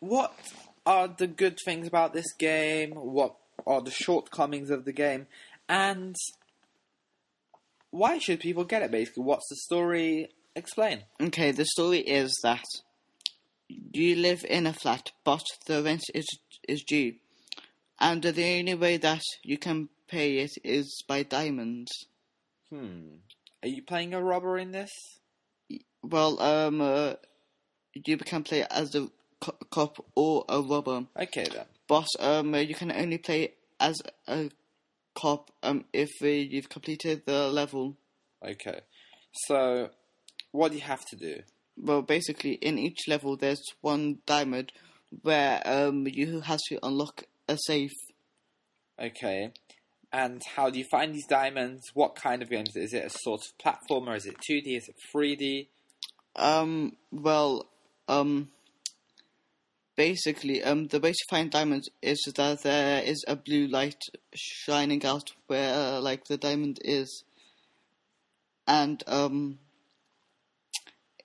what 0.01 0.33
are 0.87 1.09
the 1.09 1.27
good 1.27 1.59
things 1.67 1.87
about 1.87 2.15
this 2.15 2.33
game? 2.39 2.93
What 2.93 3.37
are 3.67 3.83
the 3.83 3.91
shortcomings 3.91 4.71
of 4.71 4.87
the 4.87 4.93
game? 4.93 5.27
And 5.69 6.17
why 7.91 8.17
should 8.17 8.41
people 8.41 8.65
get 8.65 8.81
it, 8.81 8.91
basically? 8.91 9.25
What's 9.25 9.51
the 9.51 9.57
story? 9.57 10.31
Explain. 10.57 11.03
Okay, 11.21 11.51
the 11.51 11.67
story 11.67 11.99
is 11.99 12.33
that 12.43 12.65
you 13.69 14.17
live 14.17 14.43
in 14.49 14.67
a 14.67 14.73
flat, 14.73 15.11
but 15.23 15.45
the 15.67 15.83
rent 15.83 16.05
is 16.15 16.27
is 16.67 16.83
due, 16.83 17.15
and 18.01 18.23
the 18.23 18.59
only 18.59 18.75
way 18.75 18.97
that 18.97 19.23
you 19.45 19.59
can 19.59 19.91
pay 20.09 20.39
it 20.39 20.53
is 20.65 21.05
by 21.07 21.23
diamonds. 21.23 21.93
Hmm. 22.71 23.17
Are 23.63 23.69
you 23.69 23.83
playing 23.83 24.15
a 24.15 24.23
robber 24.23 24.57
in 24.57 24.73
this? 24.73 24.91
Well, 26.03 26.41
um, 26.41 26.81
uh, 26.81 27.15
you 27.93 28.17
can 28.17 28.43
play 28.43 28.65
as 28.71 28.95
a 28.95 29.09
co- 29.41 29.59
cop 29.71 30.05
or 30.15 30.47
a 30.49 30.63
robber. 30.63 31.07
Okay 31.21 31.47
then. 31.53 31.67
But 31.87 32.09
um, 32.19 32.55
uh, 32.55 32.59
you 32.59 32.75
can 32.75 32.91
only 32.93 33.19
play 33.19 33.53
as 33.79 34.01
a 34.27 34.51
cop 35.15 35.51
um, 35.63 35.85
if 35.93 36.11
uh, 36.23 36.27
you've 36.27 36.71
completed 36.71 37.27
the 37.27 37.49
level. 37.49 37.97
Okay. 38.43 38.81
So, 39.33 39.91
what 40.57 40.73
do 40.73 40.79
you 40.79 40.85
have 40.85 41.05
to 41.07 41.17
do? 41.17 41.43
Well, 41.77 42.03
basically, 42.03 42.53
in 42.55 42.79
each 42.79 43.07
level, 43.07 43.37
there's 43.37 43.63
one 43.81 44.19
diamond 44.27 44.73
where 45.23 45.63
um, 45.65 46.07
you 46.07 46.41
have 46.41 46.61
to 46.69 46.79
unlock 46.83 47.25
a 47.49 47.57
safe. 47.67 47.93
Okay. 48.99 49.53
And 50.13 50.43
how 50.55 50.71
do 50.71 50.79
you 50.79 50.87
find 50.91 51.15
these 51.15 51.27
diamonds? 51.27 51.83
What 51.93 52.15
kind 52.15 52.41
of 52.41 52.49
games? 52.49 52.75
Is 52.75 52.95
it 52.95 53.05
a 53.05 53.11
sort 53.11 53.43
of 53.43 53.59
platformer? 53.59 54.17
Is 54.17 54.25
it 54.25 54.37
2D? 54.39 54.77
Is 54.77 54.89
it 54.89 54.97
3D? 55.15 55.67
Um, 56.37 56.97
well, 57.11 57.67
um, 58.09 58.49
basically, 59.97 60.63
um, 60.63 60.87
the 60.87 61.01
way 61.01 61.13
to 61.13 61.25
find 61.29 61.51
diamonds 61.51 61.91
is 62.01 62.21
that 62.35 62.63
there 62.63 63.03
is 63.03 63.25
a 63.29 63.37
blue 63.37 63.67
light 63.67 64.01
shining 64.35 65.05
out 65.05 65.33
where, 65.49 66.01
like, 66.01 66.25
the 66.25 66.39
diamond 66.39 66.79
is, 66.83 67.25
and 68.67 69.03
um, 69.07 69.59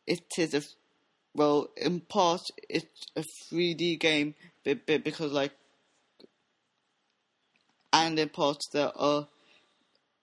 it 0.08 0.24
is 0.38 0.54
a, 0.54 0.62
well, 1.34 1.70
in 1.78 2.02
part, 2.02 2.42
it's 2.70 3.06
a 3.16 3.24
3D 3.52 4.00
game, 4.00 4.36
be- 4.64 4.74
be- 4.76 4.98
because, 4.98 5.32
like, 5.32 5.52
and 7.94 8.18
in 8.20 8.30
part 8.30 8.58
there 8.74 8.92
are, 8.98 9.28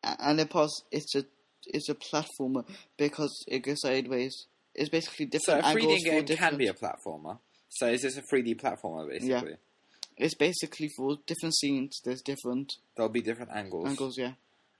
and 0.02 0.40
in 0.40 0.48
part 0.48 0.70
it's 0.90 1.14
a 1.14 1.24
it's 1.66 1.88
a 1.88 1.94
platformer 1.94 2.64
because 2.96 3.44
it 3.46 3.60
goes 3.60 3.80
sideways. 3.82 4.46
It's 4.74 4.88
basically 4.88 5.28
So, 5.38 5.56
different 5.56 5.64
a 5.66 5.68
3D 5.80 5.98
for 5.98 6.04
game 6.04 6.24
different. 6.24 6.50
can 6.50 6.56
be 6.58 6.66
a 6.68 6.72
platformer. 6.72 7.38
So, 7.68 7.88
is 7.88 8.02
this 8.02 8.16
a 8.16 8.22
3D 8.22 8.60
platformer, 8.60 9.08
basically? 9.08 9.50
Yeah. 9.50 9.56
It's 10.16 10.34
basically 10.34 10.88
for 10.96 11.16
different 11.26 11.54
scenes. 11.56 12.00
There's 12.04 12.22
different 12.22 12.74
There'll 12.96 13.10
be 13.10 13.20
different 13.20 13.50
angles. 13.52 13.88
angles. 13.88 14.16
Yeah. 14.18 14.32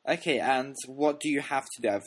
Okay, 0.09 0.39
and 0.39 0.75
what 0.87 1.21
do 1.21 1.29
you 1.29 1.41
have 1.41 1.65
to 1.77 1.83
do? 1.83 1.89
I've- 1.91 2.05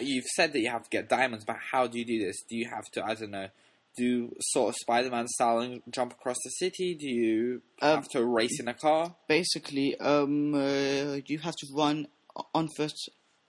You've 0.00 0.26
said 0.36 0.52
that 0.52 0.60
you 0.60 0.68
have 0.70 0.82
to 0.84 0.90
get 0.90 1.08
diamonds, 1.08 1.44
but 1.44 1.56
how 1.72 1.86
do 1.86 1.98
you 1.98 2.04
do 2.04 2.18
this? 2.18 2.42
Do 2.48 2.56
you 2.56 2.68
have 2.68 2.84
to, 2.92 3.04
I 3.04 3.14
don't 3.14 3.30
know, 3.30 3.48
do 3.96 4.34
sort 4.40 4.68
of 4.70 4.76
Spider-Man 4.76 5.26
style 5.28 5.60
and 5.60 5.82
jump 5.90 6.12
across 6.12 6.36
the 6.44 6.50
city? 6.50 6.94
Do 6.94 7.08
you 7.08 7.62
Um, 7.80 7.96
have 7.96 8.08
to 8.10 8.24
race 8.24 8.60
in 8.60 8.68
a 8.68 8.74
car? 8.74 9.16
Basically, 9.28 9.98
um, 9.98 10.54
uh, 10.54 11.18
you 11.26 11.38
have 11.38 11.56
to 11.56 11.66
run 11.74 12.08
on 12.54 12.68
foot 12.76 12.92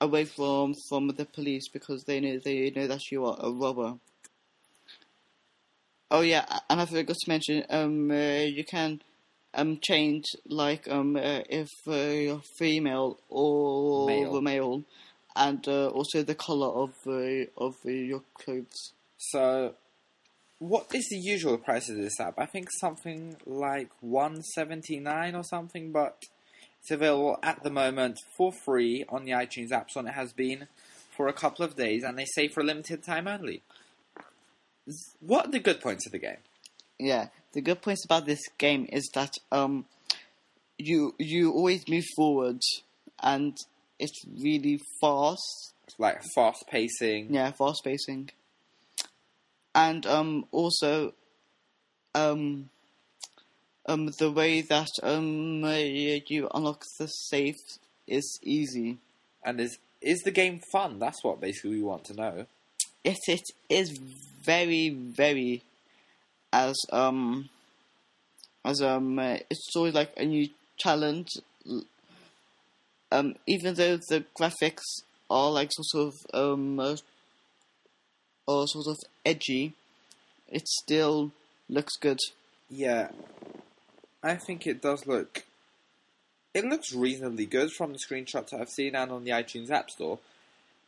away 0.02 0.24
from 0.26 0.74
from 0.88 1.10
the 1.10 1.26
police 1.26 1.68
because 1.72 2.06
they 2.06 2.20
know 2.22 2.40
they 2.44 2.72
know 2.72 2.88
that 2.88 3.02
you 3.12 3.26
are 3.26 3.38
a 3.40 3.52
robber. 3.52 4.00
Oh 6.10 6.22
yeah, 6.22 6.46
and 6.70 6.82
I 6.82 6.86
forgot 6.86 7.16
to 7.16 7.30
mention, 7.30 7.66
um, 7.70 8.10
uh, 8.10 8.16
you 8.42 8.64
can 8.64 9.02
um 9.54 9.80
change 9.82 10.26
like 10.48 10.88
um 10.88 11.16
uh, 11.16 11.42
if 11.50 11.68
uh, 11.88 11.92
you're 11.92 12.42
female 12.58 13.20
or 13.30 14.08
Male. 14.08 14.42
male, 14.42 14.84
and 15.40 15.66
uh, 15.68 15.88
also 15.88 16.22
the 16.22 16.36
color 16.36 16.68
of 16.68 16.92
uh, 17.08 17.46
of 17.58 17.76
uh, 17.86 17.90
your 17.90 18.22
clothes. 18.34 18.92
So, 19.18 19.74
what 20.60 20.94
is 20.94 21.08
the 21.10 21.18
usual 21.18 21.58
price 21.58 21.90
of 21.90 21.96
this 21.96 22.20
app? 22.20 22.36
I 22.38 22.46
think 22.46 22.68
something 22.80 23.38
like 23.46 23.90
one 24.02 24.44
seventy 24.44 25.00
nine 25.00 25.34
or 25.34 25.44
something, 25.44 25.92
but 25.92 26.22
it's 26.82 26.92
available 26.92 27.40
at 27.42 27.64
the 27.64 27.70
moment 27.70 28.20
for 28.38 28.52
free 28.52 29.06
on 29.10 29.24
the 29.24 29.32
iTunes 29.32 29.72
App 29.72 29.90
Store. 29.90 30.02
And 30.02 30.10
it 30.10 30.16
has 30.16 30.34
been 30.34 30.68
for 31.16 31.28
a 31.28 31.34
couple 31.34 31.64
of 31.64 31.76
days, 31.76 32.04
and 32.04 32.18
they 32.18 32.26
say 32.26 32.50
for 32.50 32.60
a 32.60 32.66
limited 32.66 33.04
time 33.04 33.28
only. 33.28 33.64
What 35.22 35.48
are 35.48 35.52
the 35.52 35.60
good 35.60 35.82
points 35.82 36.06
of 36.06 36.12
the 36.12 36.20
game? 36.20 36.38
Yeah, 37.00 37.28
the 37.54 37.62
good 37.62 37.82
points 37.82 38.04
about 38.04 38.26
this 38.26 38.42
game 38.58 38.90
is 38.92 39.10
that 39.14 39.36
um, 39.54 39.86
you 40.78 41.16
you 41.18 41.54
always 41.54 41.88
move 41.88 42.06
forward, 42.18 42.60
and 43.24 43.56
it's 44.00 44.26
really 44.42 44.80
fast. 45.02 45.74
Like 45.98 46.24
fast 46.36 46.66
pacing. 46.68 47.34
Yeah, 47.34 47.52
fast 47.52 47.84
pacing, 47.84 48.30
and 49.76 50.06
um, 50.06 50.46
also 50.52 51.14
um, 52.16 52.70
um, 53.86 54.12
the 54.20 54.32
way 54.32 54.62
that 54.62 54.90
um 55.04 55.64
you 56.28 56.48
unlock 56.54 56.86
the 57.00 57.08
safe 57.08 57.60
is 58.08 58.40
easy. 58.44 58.98
And 59.44 59.60
is 59.60 59.78
is 60.02 60.22
the 60.22 60.32
game 60.32 60.62
fun? 60.72 61.00
That's 61.00 61.24
what 61.24 61.42
basically 61.42 61.72
we 61.72 61.84
want 61.84 62.06
to 62.06 62.14
know. 62.14 62.46
It 63.04 63.18
it 63.28 63.44
is 63.70 63.98
very 64.44 64.90
very 64.90 65.64
as 66.54 66.76
um 66.92 67.50
as 68.64 68.82
um 68.82 69.20
uh, 69.20 69.38
it's 69.50 69.76
always 69.76 69.94
like 69.94 70.14
a 70.18 70.26
new 70.26 70.50
challenge. 70.78 71.30
Um, 73.12 73.36
even 73.48 73.74
though 73.74 73.98
the 73.98 74.24
graphics 74.40 74.84
are 75.30 75.52
like 75.52 75.70
sort 75.72 76.08
of 76.08 76.14
um 76.34 76.80
uh, 76.80 76.96
are 78.48 78.68
sort 78.68 78.88
of 78.88 78.98
edgy, 79.26 79.74
it 80.48 80.68
still 80.68 81.32
looks 81.68 81.96
good. 82.00 82.20
Yeah, 82.70 83.10
I 84.24 84.36
think 84.36 84.68
it 84.68 84.82
does 84.82 85.08
look. 85.08 85.44
It 86.54 86.66
looks 86.66 86.94
reasonably 86.94 87.46
good 87.46 87.72
from 87.72 87.94
the 87.94 88.00
screenshots 88.00 88.54
I've 88.54 88.70
seen 88.70 88.96
and 88.96 89.12
on 89.12 89.24
the 89.24 89.32
iTunes 89.32 89.70
App 89.70 89.90
Store, 89.92 90.20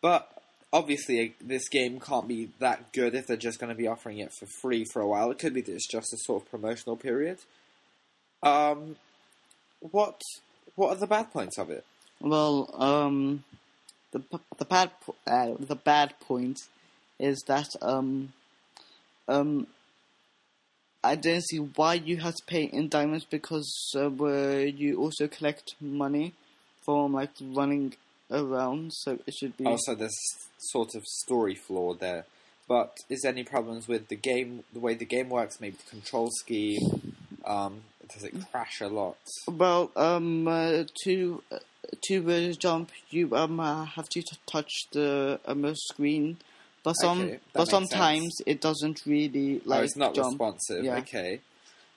but 0.01 0.41
obviously 0.73 1.35
this 1.41 1.67
game 1.69 1.99
can't 1.99 2.27
be 2.27 2.49
that 2.59 2.91
good 2.93 3.13
if 3.13 3.27
they're 3.27 3.37
just 3.37 3.59
going 3.59 3.69
to 3.69 3.77
be 3.77 3.87
offering 3.87 4.19
it 4.19 4.31
for 4.39 4.47
free 4.61 4.85
for 4.91 5.01
a 5.01 5.07
while. 5.07 5.31
It 5.31 5.39
could 5.39 5.53
be 5.53 5.61
that 5.61 5.73
it's 5.73 5.87
just 5.87 6.13
a 6.13 6.17
sort 6.17 6.43
of 6.43 6.49
promotional 6.49 6.95
period. 6.95 7.39
Um, 8.41 8.95
what 9.79 10.19
what 10.75 10.89
are 10.89 10.99
the 10.99 11.07
bad 11.07 11.31
points 11.31 11.57
of 11.57 11.69
it? 11.69 11.85
Well, 12.21 12.69
um, 12.77 13.43
the 14.11 14.21
the 14.57 14.65
bad 14.65 14.91
uh, 15.25 15.53
the 15.59 15.75
bad 15.75 16.19
point 16.19 16.59
is 17.19 17.43
that 17.47 17.69
um 17.81 18.33
um 19.27 19.67
I 21.03 21.15
don't 21.15 21.43
see 21.43 21.57
why 21.57 21.95
you 21.95 22.17
have 22.17 22.35
to 22.35 22.43
pay 22.45 22.63
in 22.63 22.87
diamonds 22.87 23.25
because 23.25 23.91
uh, 23.95 24.09
you 24.09 24.99
also 24.99 25.27
collect 25.27 25.75
money 25.81 26.33
from 26.83 27.13
like 27.13 27.31
running 27.41 27.95
around, 28.29 28.93
so 28.93 29.17
it 29.25 29.33
should 29.33 29.57
be. 29.57 29.65
Also, 29.65 29.95
there's 29.95 30.15
sort 30.59 30.93
of 30.95 31.03
story 31.05 31.55
flaw 31.55 31.93
there. 31.95 32.25
But 32.67 32.95
is 33.09 33.21
there 33.21 33.31
any 33.31 33.43
problems 33.43 33.87
with 33.87 34.07
the 34.07 34.15
game, 34.15 34.63
the 34.71 34.79
way 34.79 34.93
the 34.93 35.05
game 35.05 35.29
works? 35.29 35.59
Maybe 35.59 35.77
the 35.77 35.89
control 35.89 36.29
scheme. 36.31 37.15
Um, 37.45 37.81
does 38.13 38.23
it 38.23 38.33
crash 38.51 38.81
a 38.81 38.87
lot? 38.87 39.17
Well, 39.47 39.91
um, 39.95 40.47
uh, 40.47 40.83
to 41.03 41.43
uh, 41.51 41.59
to 42.03 42.31
uh, 42.31 42.53
jump, 42.53 42.91
you 43.09 43.35
um 43.35 43.59
uh, 43.59 43.85
have 43.85 44.09
to 44.09 44.21
t- 44.21 44.37
touch 44.45 44.71
the 44.91 45.39
um 45.45 45.65
uh, 45.65 45.73
screen, 45.75 46.37
but 46.83 46.93
some 46.93 47.21
Okay, 47.21 47.39
but 47.53 47.65
sometimes 47.65 48.37
it 48.45 48.61
doesn't 48.61 49.01
really 49.05 49.61
like 49.65 49.79
oh, 49.79 49.83
it's 49.83 49.97
not 49.97 50.15
jump. 50.15 50.27
responsive. 50.27 50.85
Yeah. 50.85 50.97
Okay, 50.97 51.41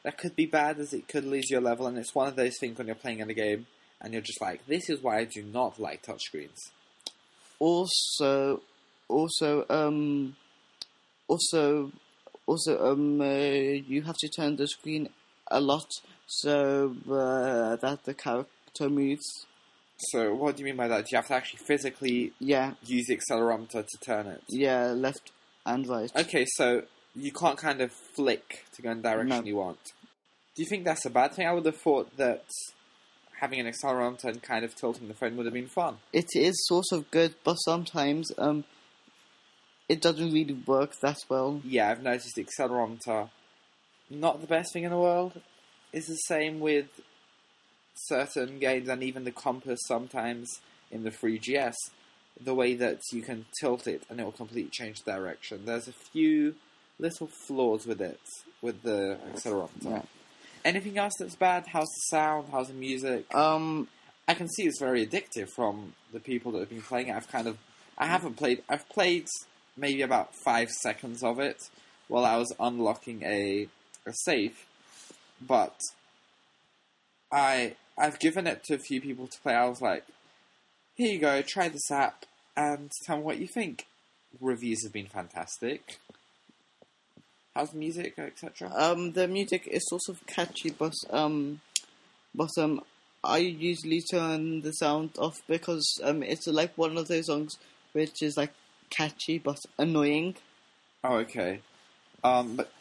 that 0.02 0.18
could 0.18 0.36
be 0.36 0.46
bad, 0.46 0.78
as 0.78 0.92
it 0.92 1.08
could 1.08 1.24
lose 1.24 1.50
your 1.50 1.60
level, 1.60 1.86
and 1.86 1.98
it's 1.98 2.14
one 2.14 2.28
of 2.28 2.36
those 2.36 2.54
things 2.60 2.78
when 2.78 2.86
you're 2.86 2.96
playing 2.96 3.20
in 3.20 3.30
a 3.30 3.34
game 3.34 3.66
and 4.00 4.12
you're 4.12 4.22
just 4.22 4.40
like, 4.40 4.66
"This 4.66 4.88
is 4.90 5.02
why 5.02 5.18
I 5.18 5.24
do 5.24 5.42
not 5.42 5.78
like 5.78 6.04
touchscreens." 6.04 6.58
Also, 7.58 8.62
also 9.08 9.64
um, 9.70 10.36
also 11.28 11.92
also 12.46 12.92
um 12.92 13.20
uh, 13.20 13.24
you 13.24 14.02
have 14.02 14.16
to 14.18 14.28
turn 14.28 14.56
the 14.56 14.66
screen 14.68 15.08
a 15.50 15.60
lot 15.60 15.88
so 16.26 16.94
uh, 17.10 17.76
that 17.76 18.04
the 18.04 18.14
character 18.14 18.88
moves. 18.88 19.46
So, 19.96 20.34
what 20.34 20.56
do 20.56 20.60
you 20.62 20.66
mean 20.66 20.76
by 20.76 20.88
that? 20.88 21.04
Do 21.04 21.08
you 21.12 21.16
have 21.18 21.28
to 21.28 21.34
actually 21.34 21.60
physically 21.66 22.32
Yeah, 22.40 22.72
use 22.84 23.06
the 23.06 23.16
accelerometer 23.16 23.86
to 23.86 23.98
turn 24.04 24.26
it? 24.26 24.42
yeah, 24.48 24.86
left 24.88 25.30
and 25.64 25.86
right. 25.86 26.10
Okay, 26.16 26.44
so 26.56 26.82
you 27.14 27.30
can't 27.32 27.56
kind 27.58 27.80
of 27.80 27.92
flick 27.92 28.64
to 28.74 28.82
go 28.82 28.90
in 28.90 29.02
the 29.02 29.08
direction 29.08 29.28
No. 29.44 29.48
you 29.48 29.56
want. 29.56 29.78
Do 30.56 30.62
you 30.62 30.68
think 30.68 30.84
that's 30.84 31.04
a 31.06 31.10
bad 31.10 31.34
thing? 31.34 31.46
I 31.46 31.52
would 31.52 31.64
have 31.66 31.76
thought 31.76 32.16
that 32.16 32.44
having 33.40 33.60
an 33.60 33.66
accelerometer 33.66 34.24
and 34.24 34.42
kind 34.42 34.64
of 34.64 34.74
tilting 34.74 35.08
the 35.08 35.14
phone 35.14 35.36
would 35.36 35.46
have 35.46 35.52
been 35.54 35.68
fun. 35.68 35.98
It 36.12 36.26
is 36.34 36.54
sort 36.66 36.86
of 36.92 37.10
good, 37.10 37.34
but 37.44 37.54
sometimes 37.56 38.30
um, 38.38 38.64
it 39.88 40.00
doesn't 40.00 40.32
really 40.32 40.54
work 40.66 40.92
that 41.02 41.18
well. 41.28 41.60
Yeah, 41.64 41.90
I've 41.90 42.02
noticed 42.02 42.34
the 42.36 42.44
accelerometer, 42.44 43.30
not 44.10 44.40
the 44.40 44.46
best 44.46 44.72
thing 44.72 44.84
in 44.84 44.90
the 44.90 44.98
world. 44.98 45.40
It's 45.92 46.08
the 46.08 46.14
same 46.14 46.60
with 46.60 46.86
certain 47.94 48.58
games 48.58 48.88
and 48.88 49.02
even 49.02 49.24
the 49.24 49.32
compass 49.32 49.80
sometimes 49.86 50.48
in 50.90 51.04
the 51.04 51.10
3GS. 51.10 51.74
The 52.40 52.54
way 52.54 52.74
that 52.74 53.00
you 53.12 53.22
can 53.22 53.46
tilt 53.60 53.86
it 53.86 54.02
and 54.10 54.20
it 54.20 54.24
will 54.24 54.32
completely 54.32 54.70
change 54.70 55.02
direction. 55.02 55.64
There's 55.64 55.88
a 55.88 55.92
few 55.92 56.56
little 56.98 57.28
flaws 57.46 57.86
with 57.86 58.00
it, 58.00 58.20
with 58.60 58.82
the 58.82 59.18
accelerometer. 59.32 59.68
Yeah. 59.82 60.02
Anything 60.64 60.98
else 60.98 61.12
that's 61.18 61.36
bad? 61.36 61.66
How's 61.66 61.86
the 61.86 62.16
sound? 62.16 62.48
How's 62.50 62.68
the 62.68 62.74
music? 62.74 63.32
Um, 63.34 63.88
I 64.26 64.34
can 64.34 64.48
see 64.48 64.64
it's 64.64 64.80
very 64.80 65.06
addictive 65.06 65.50
from 65.50 65.94
the 66.12 66.20
people 66.20 66.52
that 66.52 66.60
have 66.60 66.70
been 66.70 66.82
playing 66.82 67.08
it. 67.08 67.14
I've 67.14 67.28
kind 67.28 67.46
of, 67.46 67.58
I 67.98 68.06
haven't 68.06 68.36
played. 68.36 68.62
I've 68.68 68.88
played 68.88 69.26
maybe 69.76 70.02
about 70.02 70.30
five 70.44 70.70
seconds 70.70 71.22
of 71.22 71.38
it 71.38 71.68
while 72.08 72.24
I 72.24 72.36
was 72.36 72.52
unlocking 72.58 73.22
a 73.24 73.68
safe, 74.12 74.66
but 75.40 75.76
I 77.32 77.74
I've 77.96 78.18
given 78.18 78.46
it 78.46 78.64
to 78.64 78.74
a 78.74 78.78
few 78.78 79.00
people 79.00 79.26
to 79.26 79.40
play. 79.40 79.54
I 79.54 79.68
was 79.68 79.80
like, 79.80 80.04
here 80.94 81.12
you 81.12 81.18
go, 81.18 81.42
try 81.42 81.68
this 81.68 81.90
app 81.90 82.26
and 82.56 82.90
tell 83.04 83.18
me 83.18 83.22
what 83.22 83.38
you 83.38 83.46
think. 83.46 83.86
Reviews 84.40 84.82
have 84.84 84.92
been 84.92 85.06
fantastic. 85.06 85.98
How's 87.54 87.70
the 87.70 87.78
music, 87.78 88.18
etc.? 88.18 88.72
Um, 88.74 89.12
the 89.12 89.28
music 89.28 89.68
is 89.68 89.86
sort 89.88 90.02
of 90.08 90.26
catchy, 90.26 90.70
but 90.70 90.94
um, 91.10 91.60
but 92.34 92.50
um, 92.58 92.80
I 93.22 93.38
usually 93.38 94.02
turn 94.02 94.62
the 94.62 94.72
sound 94.72 95.10
off 95.18 95.40
because 95.46 96.00
um, 96.02 96.24
it's 96.24 96.48
like 96.48 96.76
one 96.76 96.96
of 96.96 97.06
those 97.06 97.26
songs 97.26 97.56
which 97.92 98.22
is 98.22 98.36
like 98.36 98.52
catchy 98.90 99.38
but 99.38 99.58
annoying. 99.78 100.34
Oh, 101.04 101.16
okay. 101.18 101.60
Um, 102.24 102.56
but 102.56 102.72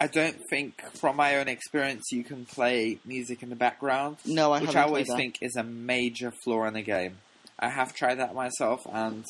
I 0.00 0.06
don't 0.06 0.36
think, 0.48 0.80
from 0.92 1.16
my 1.16 1.36
own 1.36 1.48
experience, 1.48 2.12
you 2.12 2.22
can 2.22 2.44
play 2.44 2.98
music 3.04 3.42
in 3.42 3.50
the 3.50 3.56
background, 3.56 4.18
No, 4.24 4.52
I 4.52 4.60
which 4.60 4.76
I 4.76 4.82
always 4.82 5.08
think 5.12 5.38
is 5.40 5.56
a 5.56 5.64
major 5.64 6.30
flaw 6.30 6.66
in 6.66 6.74
the 6.74 6.82
game. 6.82 7.18
I 7.58 7.70
have 7.70 7.94
tried 7.94 8.16
that 8.16 8.34
myself, 8.34 8.86
and 8.92 9.24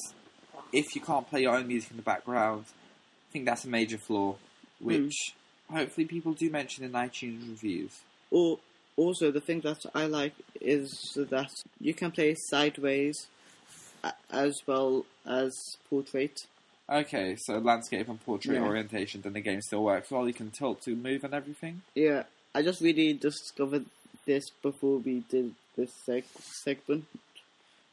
if 0.73 0.95
you 0.95 1.01
can't 1.01 1.29
play 1.29 1.43
your 1.43 1.57
own 1.57 1.67
music 1.67 1.91
in 1.93 1.97
the 1.97 2.03
background, 2.03 2.67
I 2.69 3.33
think 3.33 3.47
that's 3.47 3.65
a 3.65 3.69
major 3.69 3.97
flaw, 3.97 4.37
which 4.81 5.35
hopefully 5.71 6.07
people 6.07 6.33
do 6.35 6.51
mention 6.51 6.85
in 6.85 6.93
iTunes 6.93 7.49
reviews. 7.49 8.01
Or 8.31 8.59
also 8.97 9.31
the 9.31 9.41
thing 9.41 9.61
that 9.61 9.79
I 9.95 10.05
like 10.05 10.35
is 10.61 10.91
that 11.17 11.51
you 11.81 11.95
can 11.95 12.11
play 12.11 12.35
sideways 12.51 13.29
as 14.31 14.55
well 14.67 15.07
as 15.27 15.55
portrait. 15.89 16.47
Okay, 16.91 17.37
so 17.39 17.59
landscape 17.59 18.09
and 18.09 18.25
portrait 18.25 18.55
Yeah. 18.55 18.63
orientation, 18.67 19.21
then 19.21 19.35
the 19.35 19.41
game 19.41 19.61
still 19.61 19.85
works 19.85 20.11
well. 20.11 20.27
You 20.27 20.33
can 20.35 20.51
tilt 20.51 20.83
to 20.83 20.97
move 20.97 21.23
and 21.25 21.35
everything. 21.35 21.83
Yeah, 21.95 22.23
I 22.55 22.63
just 22.63 22.81
really 22.81 23.13
discovered 23.13 23.85
this 24.25 24.49
before 24.63 24.99
we 24.99 25.21
did 25.29 25.55
this 25.77 25.93
seg- 26.07 26.25
segment. 26.65 27.05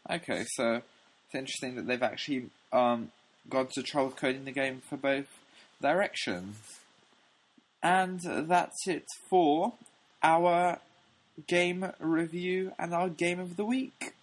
Okay, 0.09 0.45
so 0.55 0.75
it's 0.75 1.35
interesting 1.35 1.75
that 1.75 1.87
they've 1.87 2.01
actually 2.01 2.49
um, 2.71 3.11
gone 3.49 3.67
to 3.73 3.83
trouble 3.83 4.11
coding 4.11 4.45
the 4.45 4.51
game 4.51 4.81
for 4.87 4.95
both 4.97 5.27
directions. 5.81 6.57
And 7.83 8.19
that's 8.23 8.87
it 8.87 9.05
for 9.29 9.73
our 10.23 10.79
game 11.47 11.91
review 11.99 12.71
and 12.79 12.93
our 12.93 13.09
game 13.09 13.39
of 13.39 13.57
the 13.57 13.65
week. 13.65 14.14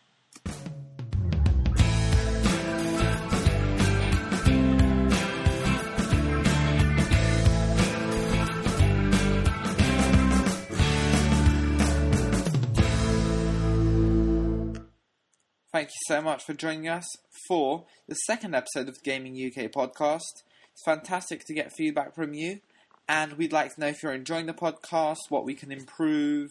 Thank 15.73 15.89
you 15.89 16.01
so 16.07 16.21
much 16.21 16.45
for 16.45 16.53
joining 16.53 16.87
us 16.87 17.07
for 17.49 17.87
the 18.07 18.15
second 18.15 18.55
episode 18.55 18.91
of 18.91 18.97
the 18.97 19.01
Gaming 19.03 19.33
UK 19.33 19.71
podcast. 19.71 20.43
It's 20.71 20.85
fantastic 20.85 21.47
to 21.47 21.55
get 21.55 21.73
feedback 21.73 22.15
from 22.15 22.35
you, 22.35 22.61
and 23.09 23.33
we'd 23.39 23.55
like 23.55 23.75
to 23.75 23.81
know 23.81 23.87
if 23.87 24.03
you're 24.03 24.13
enjoying 24.13 24.45
the 24.45 24.53
podcast, 24.53 25.17
what 25.31 25.47
we 25.47 25.55
can 25.55 25.73
improve, 25.73 26.51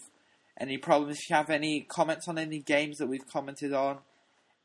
any 0.60 0.80
problems, 0.80 1.18
if 1.18 1.30
you 1.30 1.36
have 1.36 1.52
any 1.52 1.82
comments 1.82 2.28
on 2.28 2.40
any 2.40 2.58
games 2.58 2.98
that 2.98 3.06
we've 3.06 3.28
commented 3.32 3.74
on, 3.74 4.00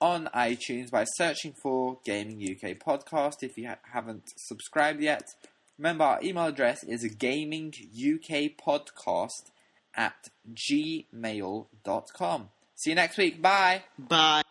on 0.00 0.30
iTunes 0.34 0.90
by 0.90 1.04
searching 1.04 1.52
for 1.62 1.98
Gaming 2.04 2.42
UK 2.42 2.78
Podcast 2.78 3.42
if 3.42 3.58
you 3.58 3.68
ha- 3.68 3.76
haven't 3.92 4.24
subscribed 4.36 5.02
yet. 5.02 5.24
Remember, 5.78 6.04
our 6.04 6.22
email 6.22 6.46
address 6.46 6.82
is 6.84 7.04
gamingukpodcast 7.04 9.50
at 9.94 10.30
gmail.com. 10.54 12.48
See 12.74 12.90
you 12.90 12.96
next 12.96 13.18
week. 13.18 13.42
Bye. 13.42 13.82
Bye. 13.98 14.45